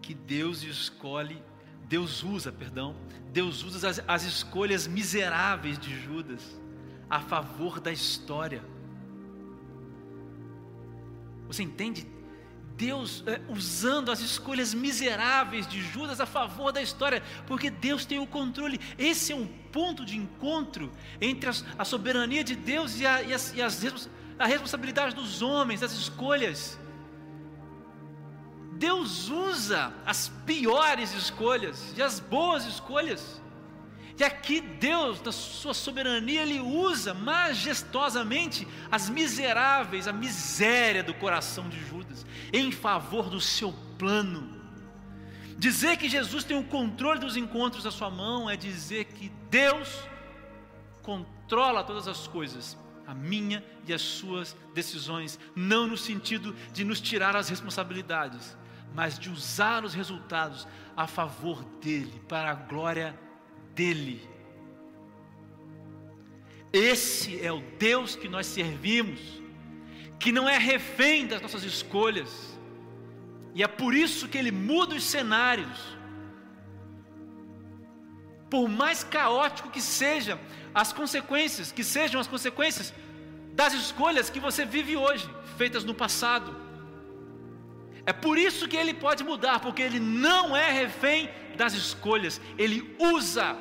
[0.00, 1.42] que Deus escolhe,
[1.88, 2.94] Deus usa, perdão,
[3.32, 6.60] Deus usa as, as escolhas miseráveis de Judas
[7.08, 8.64] a favor da história.
[11.46, 12.06] Você entende?
[12.76, 18.18] Deus é, usando as escolhas miseráveis de Judas a favor da história, porque Deus tem
[18.18, 18.80] o controle.
[18.98, 23.32] Esse é um ponto de encontro entre as, a soberania de Deus e, a, e,
[23.32, 24.08] as, e as,
[24.38, 26.78] a responsabilidade dos homens, as escolhas.
[28.72, 33.40] Deus usa as piores escolhas e as boas escolhas.
[34.18, 41.68] E aqui Deus, na sua soberania, Ele usa majestosamente as miseráveis, a miséria do coração
[41.68, 44.48] de Judas, em favor do seu plano.
[45.58, 49.88] Dizer que Jesus tem o controle dos encontros da sua mão é dizer que Deus
[51.02, 52.78] controla todas as coisas,
[53.08, 58.56] a minha e as suas decisões, não no sentido de nos tirar as responsabilidades,
[58.94, 63.18] mas de usar os resultados a favor dele, para a glória
[63.74, 64.28] dele.
[66.72, 69.43] Esse é o Deus que nós servimos,
[70.18, 72.58] que não é refém das nossas escolhas,
[73.54, 75.78] e é por isso que ele muda os cenários.
[78.50, 80.38] Por mais caótico que sejam
[80.74, 82.92] as consequências, que sejam as consequências
[83.52, 86.56] das escolhas que você vive hoje, feitas no passado.
[88.06, 92.96] É por isso que ele pode mudar, porque ele não é refém das escolhas, Ele
[92.98, 93.56] usa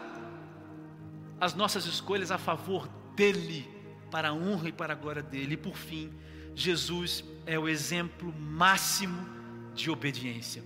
[1.39, 3.69] as nossas escolhas a favor dEle,
[4.09, 5.53] para a honra e para a glória dEle.
[5.53, 6.11] E por fim,
[6.55, 9.27] Jesus é o exemplo máximo
[9.73, 10.63] de obediência.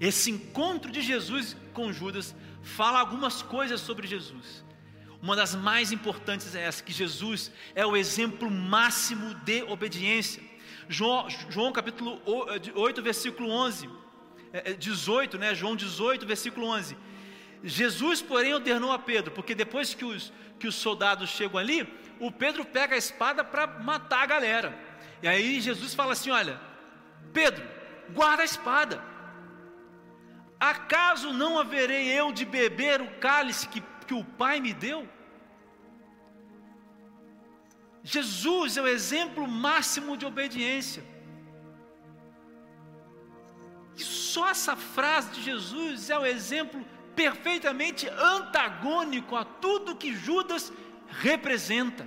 [0.00, 4.64] Esse encontro de Jesus com Judas fala algumas coisas sobre Jesus.
[5.20, 10.42] Uma das mais importantes é essa: que Jesus é o exemplo máximo de obediência.
[10.88, 12.20] João, João capítulo
[12.74, 13.88] 8, versículo 11
[14.78, 15.54] 18, é, é, né?
[15.54, 16.96] João 18, versículo 11.
[17.62, 21.86] Jesus, porém, ordenou a Pedro, porque depois que os, que os soldados chegam ali,
[22.20, 24.78] o Pedro pega a espada para matar a galera.
[25.22, 26.60] E aí Jesus fala assim: Olha,
[27.32, 27.66] Pedro,
[28.10, 29.02] guarda a espada.
[30.58, 35.08] Acaso não haverei eu de beber o cálice que, que o Pai me deu?
[38.02, 41.04] Jesus é o exemplo máximo de obediência.
[43.96, 50.72] E só essa frase de Jesus é o exemplo perfeitamente antagônico a tudo que Judas
[51.08, 52.06] representa.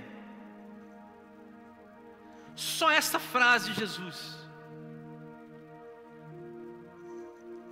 [2.54, 4.38] Só essa frase de Jesus.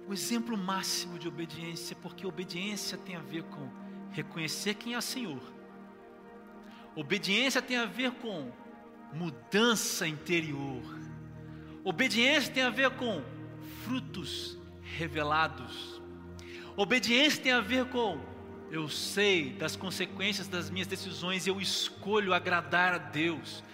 [0.08, 3.70] O exemplo máximo de obediência, porque obediência tem a ver com
[4.10, 5.40] reconhecer quem é o Senhor.
[6.96, 8.50] Obediência tem a ver com
[9.12, 10.82] mudança interior.
[11.84, 13.22] Obediência tem a ver com
[13.84, 16.02] frutos revelados.
[16.76, 18.18] Obediência tem a ver com
[18.70, 23.64] eu sei das consequências das minhas decisões, eu escolho agradar a Deus.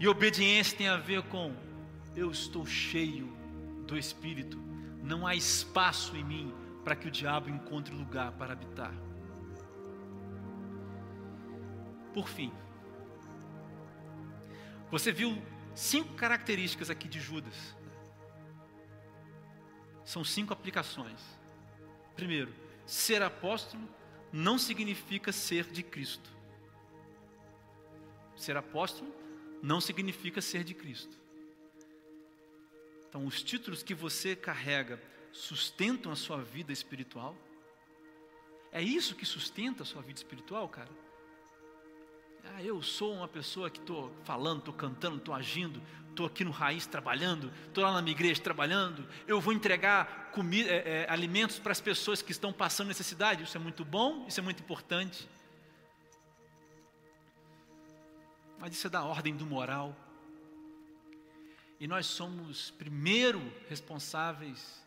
[0.00, 1.54] E obediência tem a ver com
[2.14, 3.26] eu estou cheio
[3.86, 4.58] do Espírito,
[5.02, 8.94] não há espaço em mim para que o diabo encontre lugar para habitar.
[12.14, 12.50] Por fim,
[14.90, 15.40] você viu
[15.74, 17.76] cinco características aqui de Judas.
[20.04, 21.20] São cinco aplicações.
[22.14, 22.54] Primeiro,
[22.86, 23.86] ser apóstolo
[24.36, 26.30] não significa ser de Cristo.
[28.36, 29.10] Ser apóstolo
[29.62, 31.16] não significa ser de Cristo.
[33.08, 37.34] Então, os títulos que você carrega sustentam a sua vida espiritual?
[38.70, 40.90] É isso que sustenta a sua vida espiritual, cara?
[42.54, 46.50] Ah, eu sou uma pessoa que estou falando, estou cantando, estou agindo, estou aqui no
[46.50, 51.58] raiz trabalhando, estou lá na minha igreja trabalhando, eu vou entregar comida, é, é, alimentos
[51.58, 53.42] para as pessoas que estão passando necessidade.
[53.42, 55.28] Isso é muito bom, isso é muito importante.
[58.58, 59.94] Mas isso é da ordem do moral.
[61.78, 64.82] E nós somos primeiro responsáveis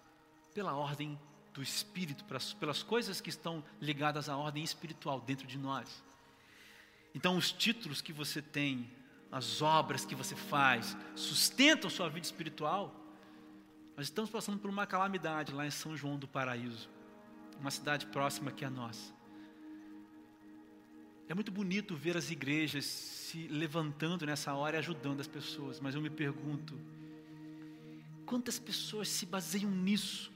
[0.53, 1.20] pela ordem
[1.53, 6.03] do espírito, pelas, pelas coisas que estão ligadas à ordem espiritual dentro de nós.
[7.14, 8.89] Então, os títulos que você tem,
[9.32, 12.95] as obras que você faz, sustentam sua vida espiritual.
[13.95, 16.89] Nós estamos passando por uma calamidade lá em São João do Paraíso,
[17.60, 19.14] uma cidade próxima aqui a nós.
[21.28, 25.93] É muito bonito ver as igrejas se levantando nessa hora e ajudando as pessoas, mas
[25.93, 26.80] eu me pergunto:
[28.26, 30.32] quantas pessoas se baseiam nisso?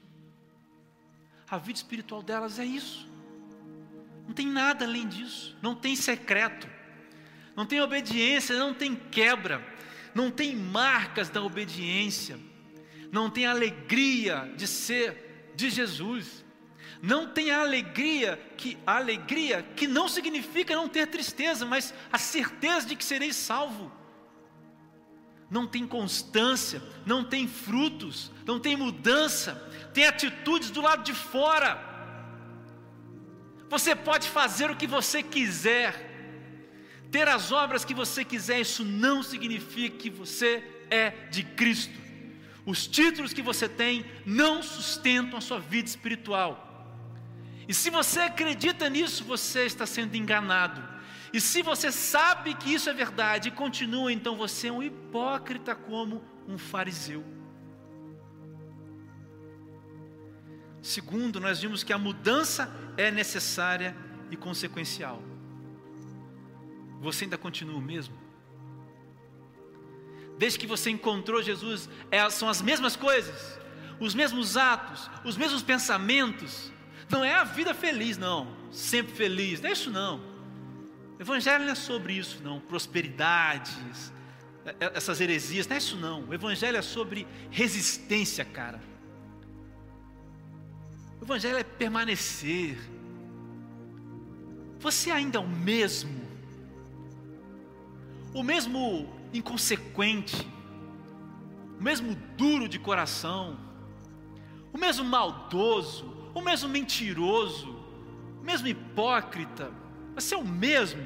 [1.50, 3.08] A vida espiritual delas é isso.
[4.28, 5.56] Não tem nada além disso.
[5.62, 6.68] Não tem secreto.
[7.56, 9.66] Não tem obediência, não tem quebra.
[10.14, 12.40] Não tem marcas da obediência.
[13.12, 16.44] Não tem alegria de ser de Jesus.
[17.02, 22.18] Não tem a alegria que a alegria que não significa não ter tristeza, mas a
[22.18, 23.92] certeza de que serei salvo.
[25.50, 29.54] Não tem constância, não tem frutos, não tem mudança,
[29.94, 31.93] tem atitudes do lado de fora
[33.74, 35.92] você pode fazer o que você quiser,
[37.10, 42.00] ter as obras que você quiser, isso não significa que você é de Cristo.
[42.68, 46.52] Os títulos que você tem não sustentam a sua vida espiritual.
[47.68, 50.80] E se você acredita nisso, você está sendo enganado.
[51.34, 55.74] E se você sabe que isso é verdade e continua, então você é um hipócrita
[55.74, 57.24] como um fariseu.
[60.84, 63.96] Segundo, nós vimos que a mudança é necessária
[64.30, 65.24] e consequencial.
[67.00, 68.14] Você ainda continua o mesmo?
[70.38, 73.58] Desde que você encontrou Jesus, é, são as mesmas coisas,
[73.98, 76.70] os mesmos atos, os mesmos pensamentos.
[77.10, 80.20] Não é a vida feliz, não, sempre feliz, não é isso não.
[81.18, 84.12] O Evangelho não é sobre isso, não, prosperidades,
[84.66, 86.28] é, é, essas heresias, não é isso não.
[86.28, 88.92] O Evangelho é sobre resistência, cara
[91.24, 92.78] o Evangelho é permanecer.
[94.78, 96.22] Você ainda é o mesmo,
[98.34, 100.46] o mesmo inconsequente,
[101.80, 103.58] o mesmo duro de coração,
[104.74, 107.74] o mesmo maldoso, o mesmo mentiroso,
[108.42, 109.72] o mesmo hipócrita.
[110.16, 111.02] Você é o mesmo.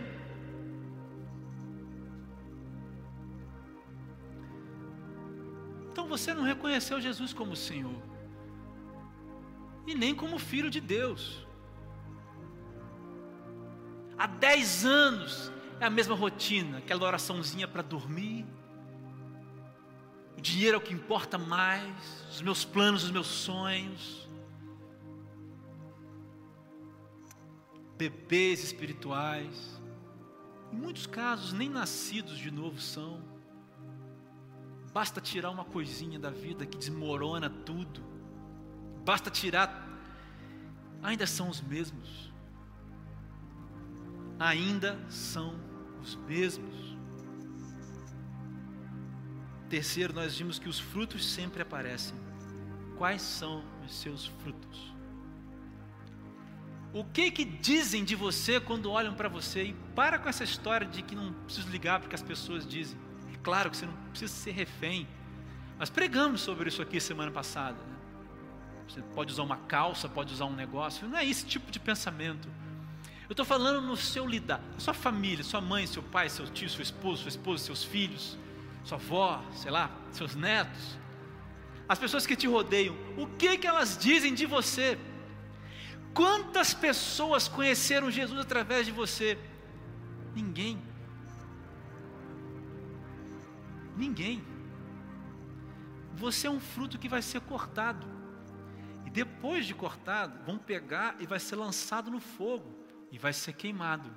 [5.91, 8.16] Então você não reconheceu Jesus como Senhor
[9.87, 11.47] e nem como filho de Deus.
[14.17, 18.45] Há dez anos é a mesma rotina, aquela oraçãozinha para dormir.
[20.37, 24.27] O dinheiro é o que importa mais, os meus planos, os meus sonhos.
[27.97, 29.81] Bebês espirituais,
[30.71, 33.23] em muitos casos nem nascidos de novo são.
[34.93, 38.16] Basta tirar uma coisinha da vida que desmorona tudo
[39.07, 39.87] basta tirar,
[41.01, 42.29] ainda são os mesmos.
[44.37, 45.57] Ainda são
[46.01, 46.75] os mesmos.
[49.69, 52.17] Terceiro, nós vimos que os frutos sempre aparecem.
[52.97, 54.93] Quais são os seus frutos?
[56.93, 59.63] O que que dizem de você quando olham para você?
[59.63, 62.99] E para com essa história de que não preciso ligar porque as pessoas dizem.
[63.33, 65.07] É claro que você não precisa ser refém.
[65.79, 67.77] Nós pregamos sobre isso aqui semana passada.
[67.85, 67.96] Né?
[68.87, 71.07] Você pode usar uma calça, pode usar um negócio.
[71.07, 72.47] Não é esse tipo de pensamento.
[73.29, 76.81] Eu estou falando no seu lidar, sua família, sua mãe, seu pai, seu tio, seu
[76.81, 78.37] esposo, sua esposa, seus filhos,
[78.85, 80.97] sua avó, sei lá, seus netos.
[81.89, 84.97] As pessoas que te rodeiam, o que que elas dizem de você?
[86.13, 89.37] Quantas pessoas conheceram Jesus através de você?
[90.33, 90.81] Ninguém.
[93.95, 94.43] Ninguém.
[96.15, 98.16] Você é um fruto que vai ser cortado.
[99.17, 102.71] Depois de cortado, vão pegar e vai ser lançado no fogo
[103.11, 104.07] e vai ser queimado.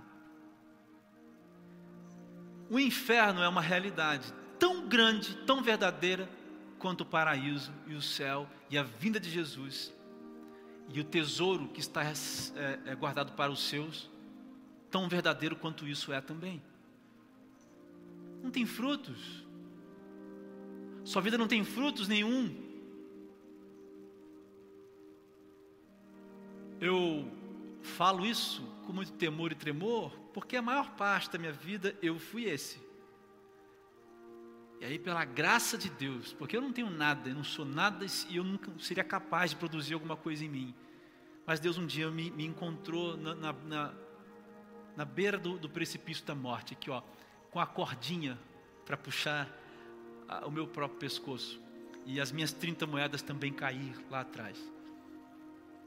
[2.69, 6.29] O inferno é uma realidade tão grande, tão verdadeira
[6.79, 9.91] quanto o paraíso e o céu e a vinda de Jesus
[10.91, 12.13] e o tesouro que está é,
[12.85, 14.11] é, guardado para os seus,
[14.91, 16.63] tão verdadeiro quanto isso é também.
[18.43, 19.47] Não tem frutos.
[21.07, 22.70] Sua vida não tem frutos nenhum.
[26.81, 27.31] Eu
[27.83, 32.19] falo isso com muito temor e tremor, porque a maior parte da minha vida eu
[32.19, 32.81] fui esse.
[34.81, 38.07] E aí, pela graça de Deus, porque eu não tenho nada, eu não sou nada
[38.31, 40.75] e eu nunca seria capaz de produzir alguma coisa em mim.
[41.47, 43.95] Mas Deus um dia me, me encontrou na, na, na,
[44.97, 47.03] na beira do, do, precipício da morte, aqui ó,
[47.51, 48.39] com a cordinha
[48.87, 49.55] para puxar
[50.27, 51.61] a, o meu próprio pescoço.
[52.07, 54.59] E as minhas 30 moedas também cair lá atrás.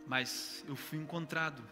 [0.05, 1.63] Mas eu fui encontrado.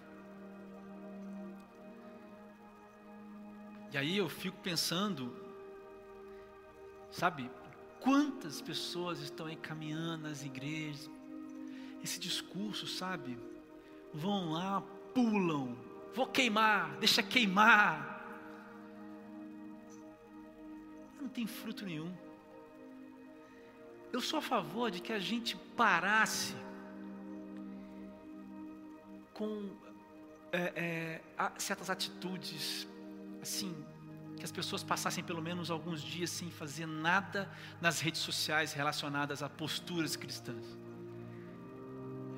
[3.92, 5.42] E aí eu fico pensando
[7.12, 7.52] Sabe,
[8.00, 11.10] quantas pessoas estão aí caminhando nas igrejas,
[12.02, 13.38] esse discurso, sabe?
[14.14, 14.82] Vão lá,
[15.14, 15.78] pulam,
[16.14, 18.18] vou queimar, deixa queimar.
[21.20, 22.12] Não tem fruto nenhum.
[24.12, 26.56] Eu sou a favor de que a gente parasse
[29.34, 29.70] com
[30.52, 32.88] é, é, certas atitudes,
[33.42, 33.76] assim,
[34.38, 39.44] que as pessoas passassem pelo menos alguns dias sem fazer nada nas redes sociais relacionadas
[39.44, 40.66] a posturas cristãs.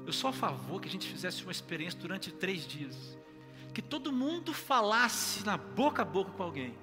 [0.06, 3.18] Eu sou a favor que a gente fizesse uma experiência durante três dias,
[3.74, 6.76] que todo mundo falasse na boca a boca com alguém,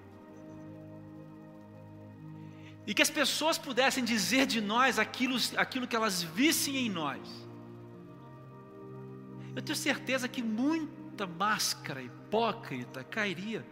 [2.86, 7.20] e que as pessoas pudessem dizer de nós aquilo, aquilo que elas vissem em nós.
[9.60, 13.62] Eu tenho certeza que muita máscara hipócrita cairia.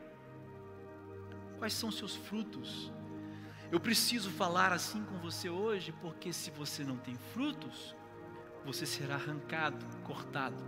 [1.57, 2.93] Quais são seus frutos?
[3.73, 7.97] Eu preciso falar assim com você hoje, porque se você não tem frutos,
[8.67, 10.63] você será arrancado, cortado.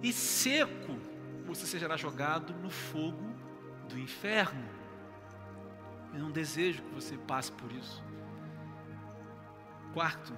[0.00, 0.96] E seco,
[1.44, 3.34] você será jogado no fogo
[3.88, 4.68] do inferno.
[6.14, 8.04] Eu não desejo que você passe por isso.
[9.92, 10.32] Quarto,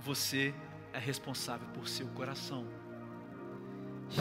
[0.00, 0.52] você
[0.92, 2.81] é responsável por seu coração.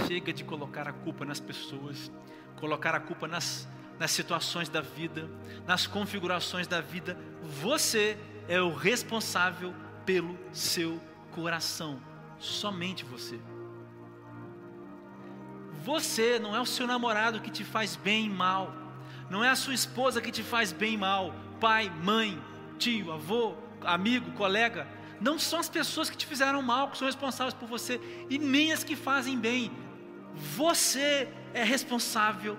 [0.08, 2.12] Chega de colocar a culpa nas pessoas,
[2.60, 3.68] colocar a culpa nas
[4.02, 5.30] nas situações da vida,
[5.68, 7.16] nas configurações da vida,
[7.62, 8.18] você
[8.48, 12.02] é o responsável pelo seu coração,
[12.40, 13.40] somente você.
[15.84, 18.74] Você não é o seu namorado que te faz bem e mal,
[19.30, 22.42] não é a sua esposa que te faz bem e mal, pai, mãe,
[22.80, 24.88] tio, avô, amigo, colega,
[25.20, 28.74] não são as pessoas que te fizeram mal que são responsáveis por você, e nem
[28.74, 29.72] as que fazem bem.
[30.36, 32.58] Você é responsável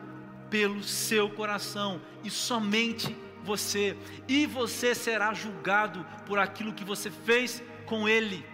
[0.50, 3.96] pelo seu coração e somente você,
[4.28, 8.44] e você será julgado por aquilo que você fez com ele.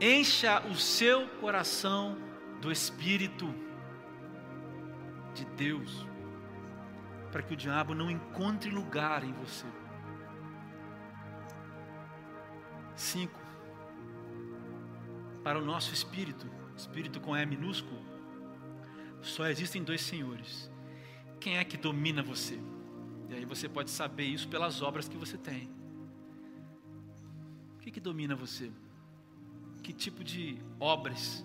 [0.00, 2.18] Encha o seu coração
[2.60, 3.54] do Espírito
[5.32, 6.06] de Deus,
[7.30, 9.66] para que o diabo não encontre lugar em você.
[12.94, 13.40] Cinco,
[15.42, 18.00] para o nosso espírito, espírito com E minúsculo,
[19.20, 20.70] só existem dois senhores.
[21.40, 22.58] Quem é que domina você?
[23.28, 25.70] E aí você pode saber isso pelas obras que você tem.
[27.76, 28.70] O que, que domina você?
[29.82, 31.44] Que tipo de obras?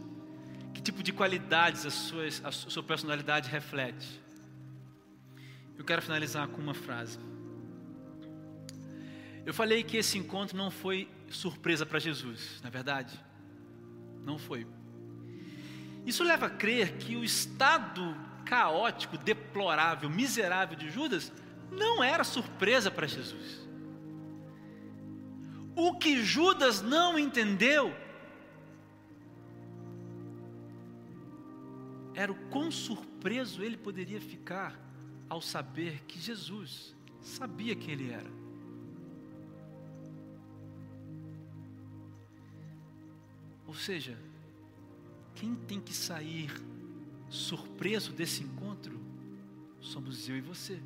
[0.74, 4.22] Que tipo de qualidades a sua, a sua personalidade reflete?
[5.78, 7.20] Eu quero finalizar com uma frase.
[9.46, 13.27] Eu falei que esse encontro não foi surpresa para Jesus, na é verdade?
[14.28, 14.68] Não foi.
[16.06, 18.14] Isso leva a crer que o estado
[18.44, 21.32] caótico, deplorável, miserável de Judas
[21.72, 23.66] não era surpresa para Jesus.
[25.74, 27.96] O que Judas não entendeu
[32.14, 34.78] era o quão surpreso ele poderia ficar
[35.30, 38.37] ao saber que Jesus sabia quem ele era.
[43.68, 44.18] Ou seja,
[45.36, 46.52] quem tem que sair
[47.30, 49.00] surpreso desse encontro
[49.82, 50.80] somos eu e você.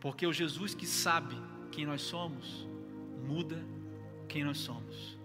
[0.00, 1.34] Porque o Jesus que sabe
[1.72, 2.66] quem nós somos,
[3.26, 3.64] muda
[4.28, 5.18] quem nós somos.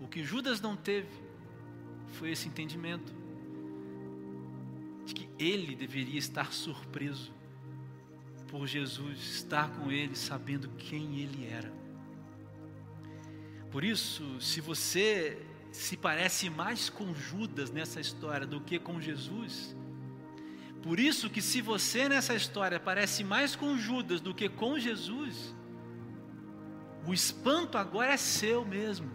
[0.00, 1.08] O que Judas não teve
[2.08, 3.12] foi esse entendimento
[5.04, 7.32] de que ele deveria estar surpreso
[8.48, 11.81] por Jesus estar com ele, sabendo quem ele era.
[13.72, 15.42] Por isso, se você
[15.72, 19.74] se parece mais com Judas nessa história do que com Jesus,
[20.82, 25.54] por isso que se você nessa história parece mais com Judas do que com Jesus,
[27.06, 29.10] o espanto agora é seu mesmo,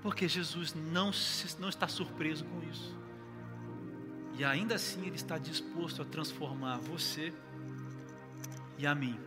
[0.00, 1.10] porque Jesus não,
[1.58, 2.96] não está surpreso com isso.
[4.38, 7.34] E ainda assim Ele está disposto a transformar você
[8.78, 9.18] e a mim.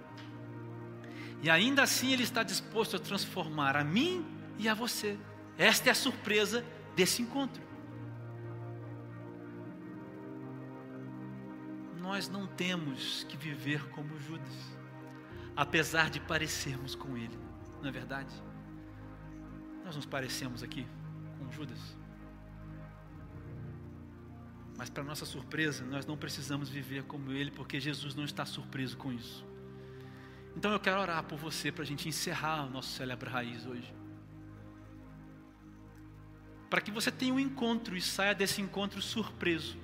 [1.41, 4.25] E ainda assim Ele está disposto a transformar a mim
[4.57, 5.17] e a você.
[5.57, 6.65] Esta é a surpresa
[6.95, 7.61] desse encontro.
[11.99, 14.53] Nós não temos que viver como Judas,
[15.55, 17.37] apesar de parecermos com Ele,
[17.81, 18.33] não é verdade?
[19.85, 20.85] Nós nos parecemos aqui
[21.39, 21.79] com Judas.
[24.77, 28.97] Mas, para nossa surpresa, nós não precisamos viver como Ele, porque Jesus não está surpreso
[28.97, 29.45] com isso.
[30.55, 33.93] Então eu quero orar por você para a gente encerrar o nosso Celebra Raiz hoje.
[36.69, 39.77] Para que você tenha um encontro e saia desse encontro surpreso.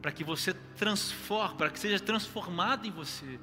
[0.00, 3.38] Para que você transforme, para que seja transformado em você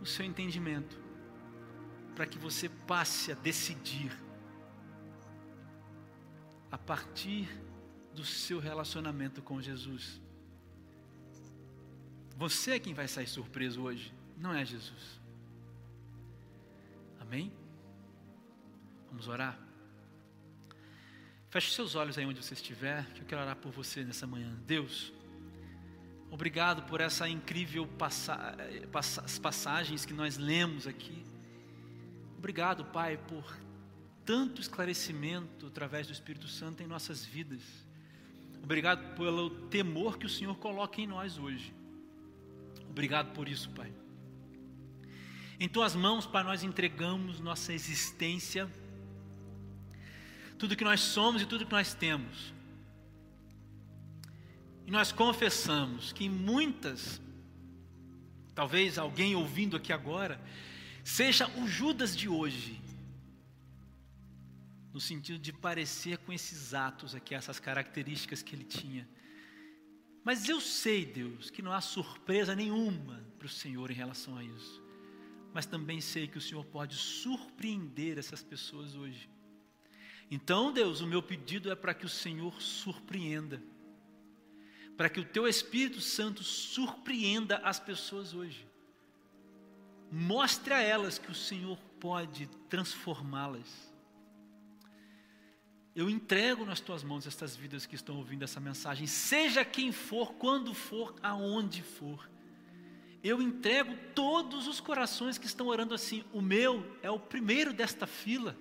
[0.00, 1.00] o seu entendimento.
[2.14, 4.12] Para que você passe a decidir
[6.72, 7.48] a partir
[8.14, 10.20] do seu relacionamento com Jesus.
[12.36, 15.20] Você é quem vai sair surpreso hoje, não é Jesus.
[17.20, 17.52] Amém?
[19.08, 19.56] Vamos orar?
[21.48, 24.52] Feche seus olhos aí onde você estiver, que eu quero orar por você nessa manhã.
[24.66, 25.12] Deus,
[26.28, 28.56] obrigado por essa incrível passa
[29.40, 31.24] passagens que nós lemos aqui.
[32.36, 33.44] Obrigado, Pai, por
[34.24, 37.62] tanto esclarecimento através do Espírito Santo em nossas vidas.
[38.60, 41.72] Obrigado pelo temor que o Senhor coloca em nós hoje.
[42.90, 43.92] Obrigado por isso, Pai.
[45.62, 48.68] Em tuas mãos, Pai, nós entregamos nossa existência,
[50.58, 52.52] tudo que nós somos e tudo que nós temos.
[54.84, 57.22] E nós confessamos que muitas,
[58.56, 60.40] talvez alguém ouvindo aqui agora,
[61.04, 62.82] seja o Judas de hoje,
[64.92, 69.08] no sentido de parecer com esses atos aqui, essas características que ele tinha.
[70.24, 74.42] Mas eu sei, Deus, que não há surpresa nenhuma para o Senhor em relação a
[74.42, 74.81] isso.
[75.52, 79.28] Mas também sei que o Senhor pode surpreender essas pessoas hoje.
[80.30, 83.62] Então, Deus, o meu pedido é para que o Senhor surpreenda.
[84.96, 88.66] Para que o teu Espírito Santo surpreenda as pessoas hoje.
[90.10, 93.92] Mostre a elas que o Senhor pode transformá-las
[95.94, 100.32] eu entrego nas tuas mãos estas vidas que estão ouvindo essa mensagem, seja quem for,
[100.34, 102.28] quando for, aonde for.
[103.22, 106.24] Eu entrego todos os corações que estão orando assim.
[106.32, 108.56] O meu é o primeiro desta fila.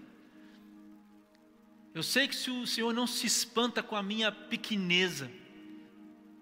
[1.93, 5.30] Eu sei que se o Senhor não se espanta com a minha pequeneza,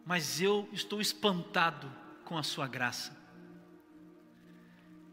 [0.06, 1.92] mas eu estou espantado
[2.26, 3.18] com a sua graça.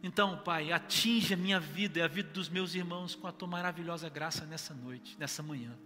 [0.02, 3.48] Então, Pai, atinge a minha vida e a vida dos meus irmãos com a tua
[3.48, 5.76] maravilhosa graça nessa noite, nessa manhã.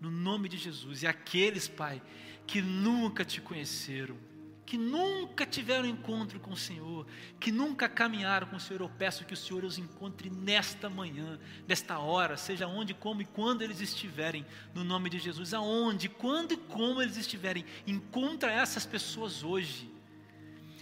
[0.00, 1.02] No nome de Jesus.
[1.02, 2.02] E aqueles, Pai,
[2.46, 4.18] que nunca te conheceram,
[4.66, 7.06] que nunca tiveram encontro com o Senhor,
[7.38, 11.38] que nunca caminharam com o Senhor, eu peço que o Senhor os encontre nesta manhã,
[11.68, 14.44] nesta hora, seja onde, como e quando eles estiverem,
[14.74, 19.88] no nome de Jesus, aonde, quando e como eles estiverem, encontra essas pessoas hoje.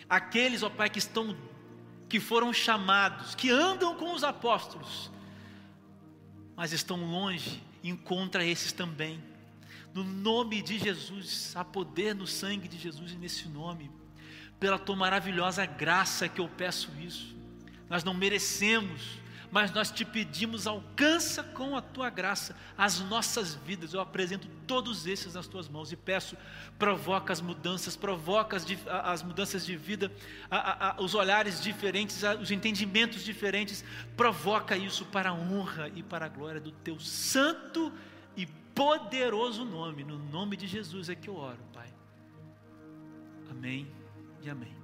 [0.08, 1.36] Aqueles, ó Pai, que estão
[2.08, 5.10] que foram chamados, que andam com os apóstolos,
[6.54, 9.22] mas estão longe, encontra esses também.
[9.94, 13.88] No nome de Jesus, há poder no sangue de Jesus e nesse nome,
[14.58, 17.32] pela tua maravilhosa graça que eu peço isso.
[17.88, 19.20] Nós não merecemos,
[19.52, 23.94] mas nós te pedimos, alcança com a tua graça as nossas vidas.
[23.94, 26.36] Eu apresento todos esses nas tuas mãos e peço,
[26.76, 28.66] provoca as mudanças, provoca as,
[29.04, 30.10] as mudanças de vida,
[30.50, 33.84] a, a, os olhares diferentes, os entendimentos diferentes,
[34.16, 37.92] provoca isso para a honra e para a glória do teu santo
[38.74, 40.04] poderoso nome.
[40.04, 41.88] No nome de Jesus é que eu oro, Pai.
[43.50, 43.90] Amém
[44.42, 44.83] e amém.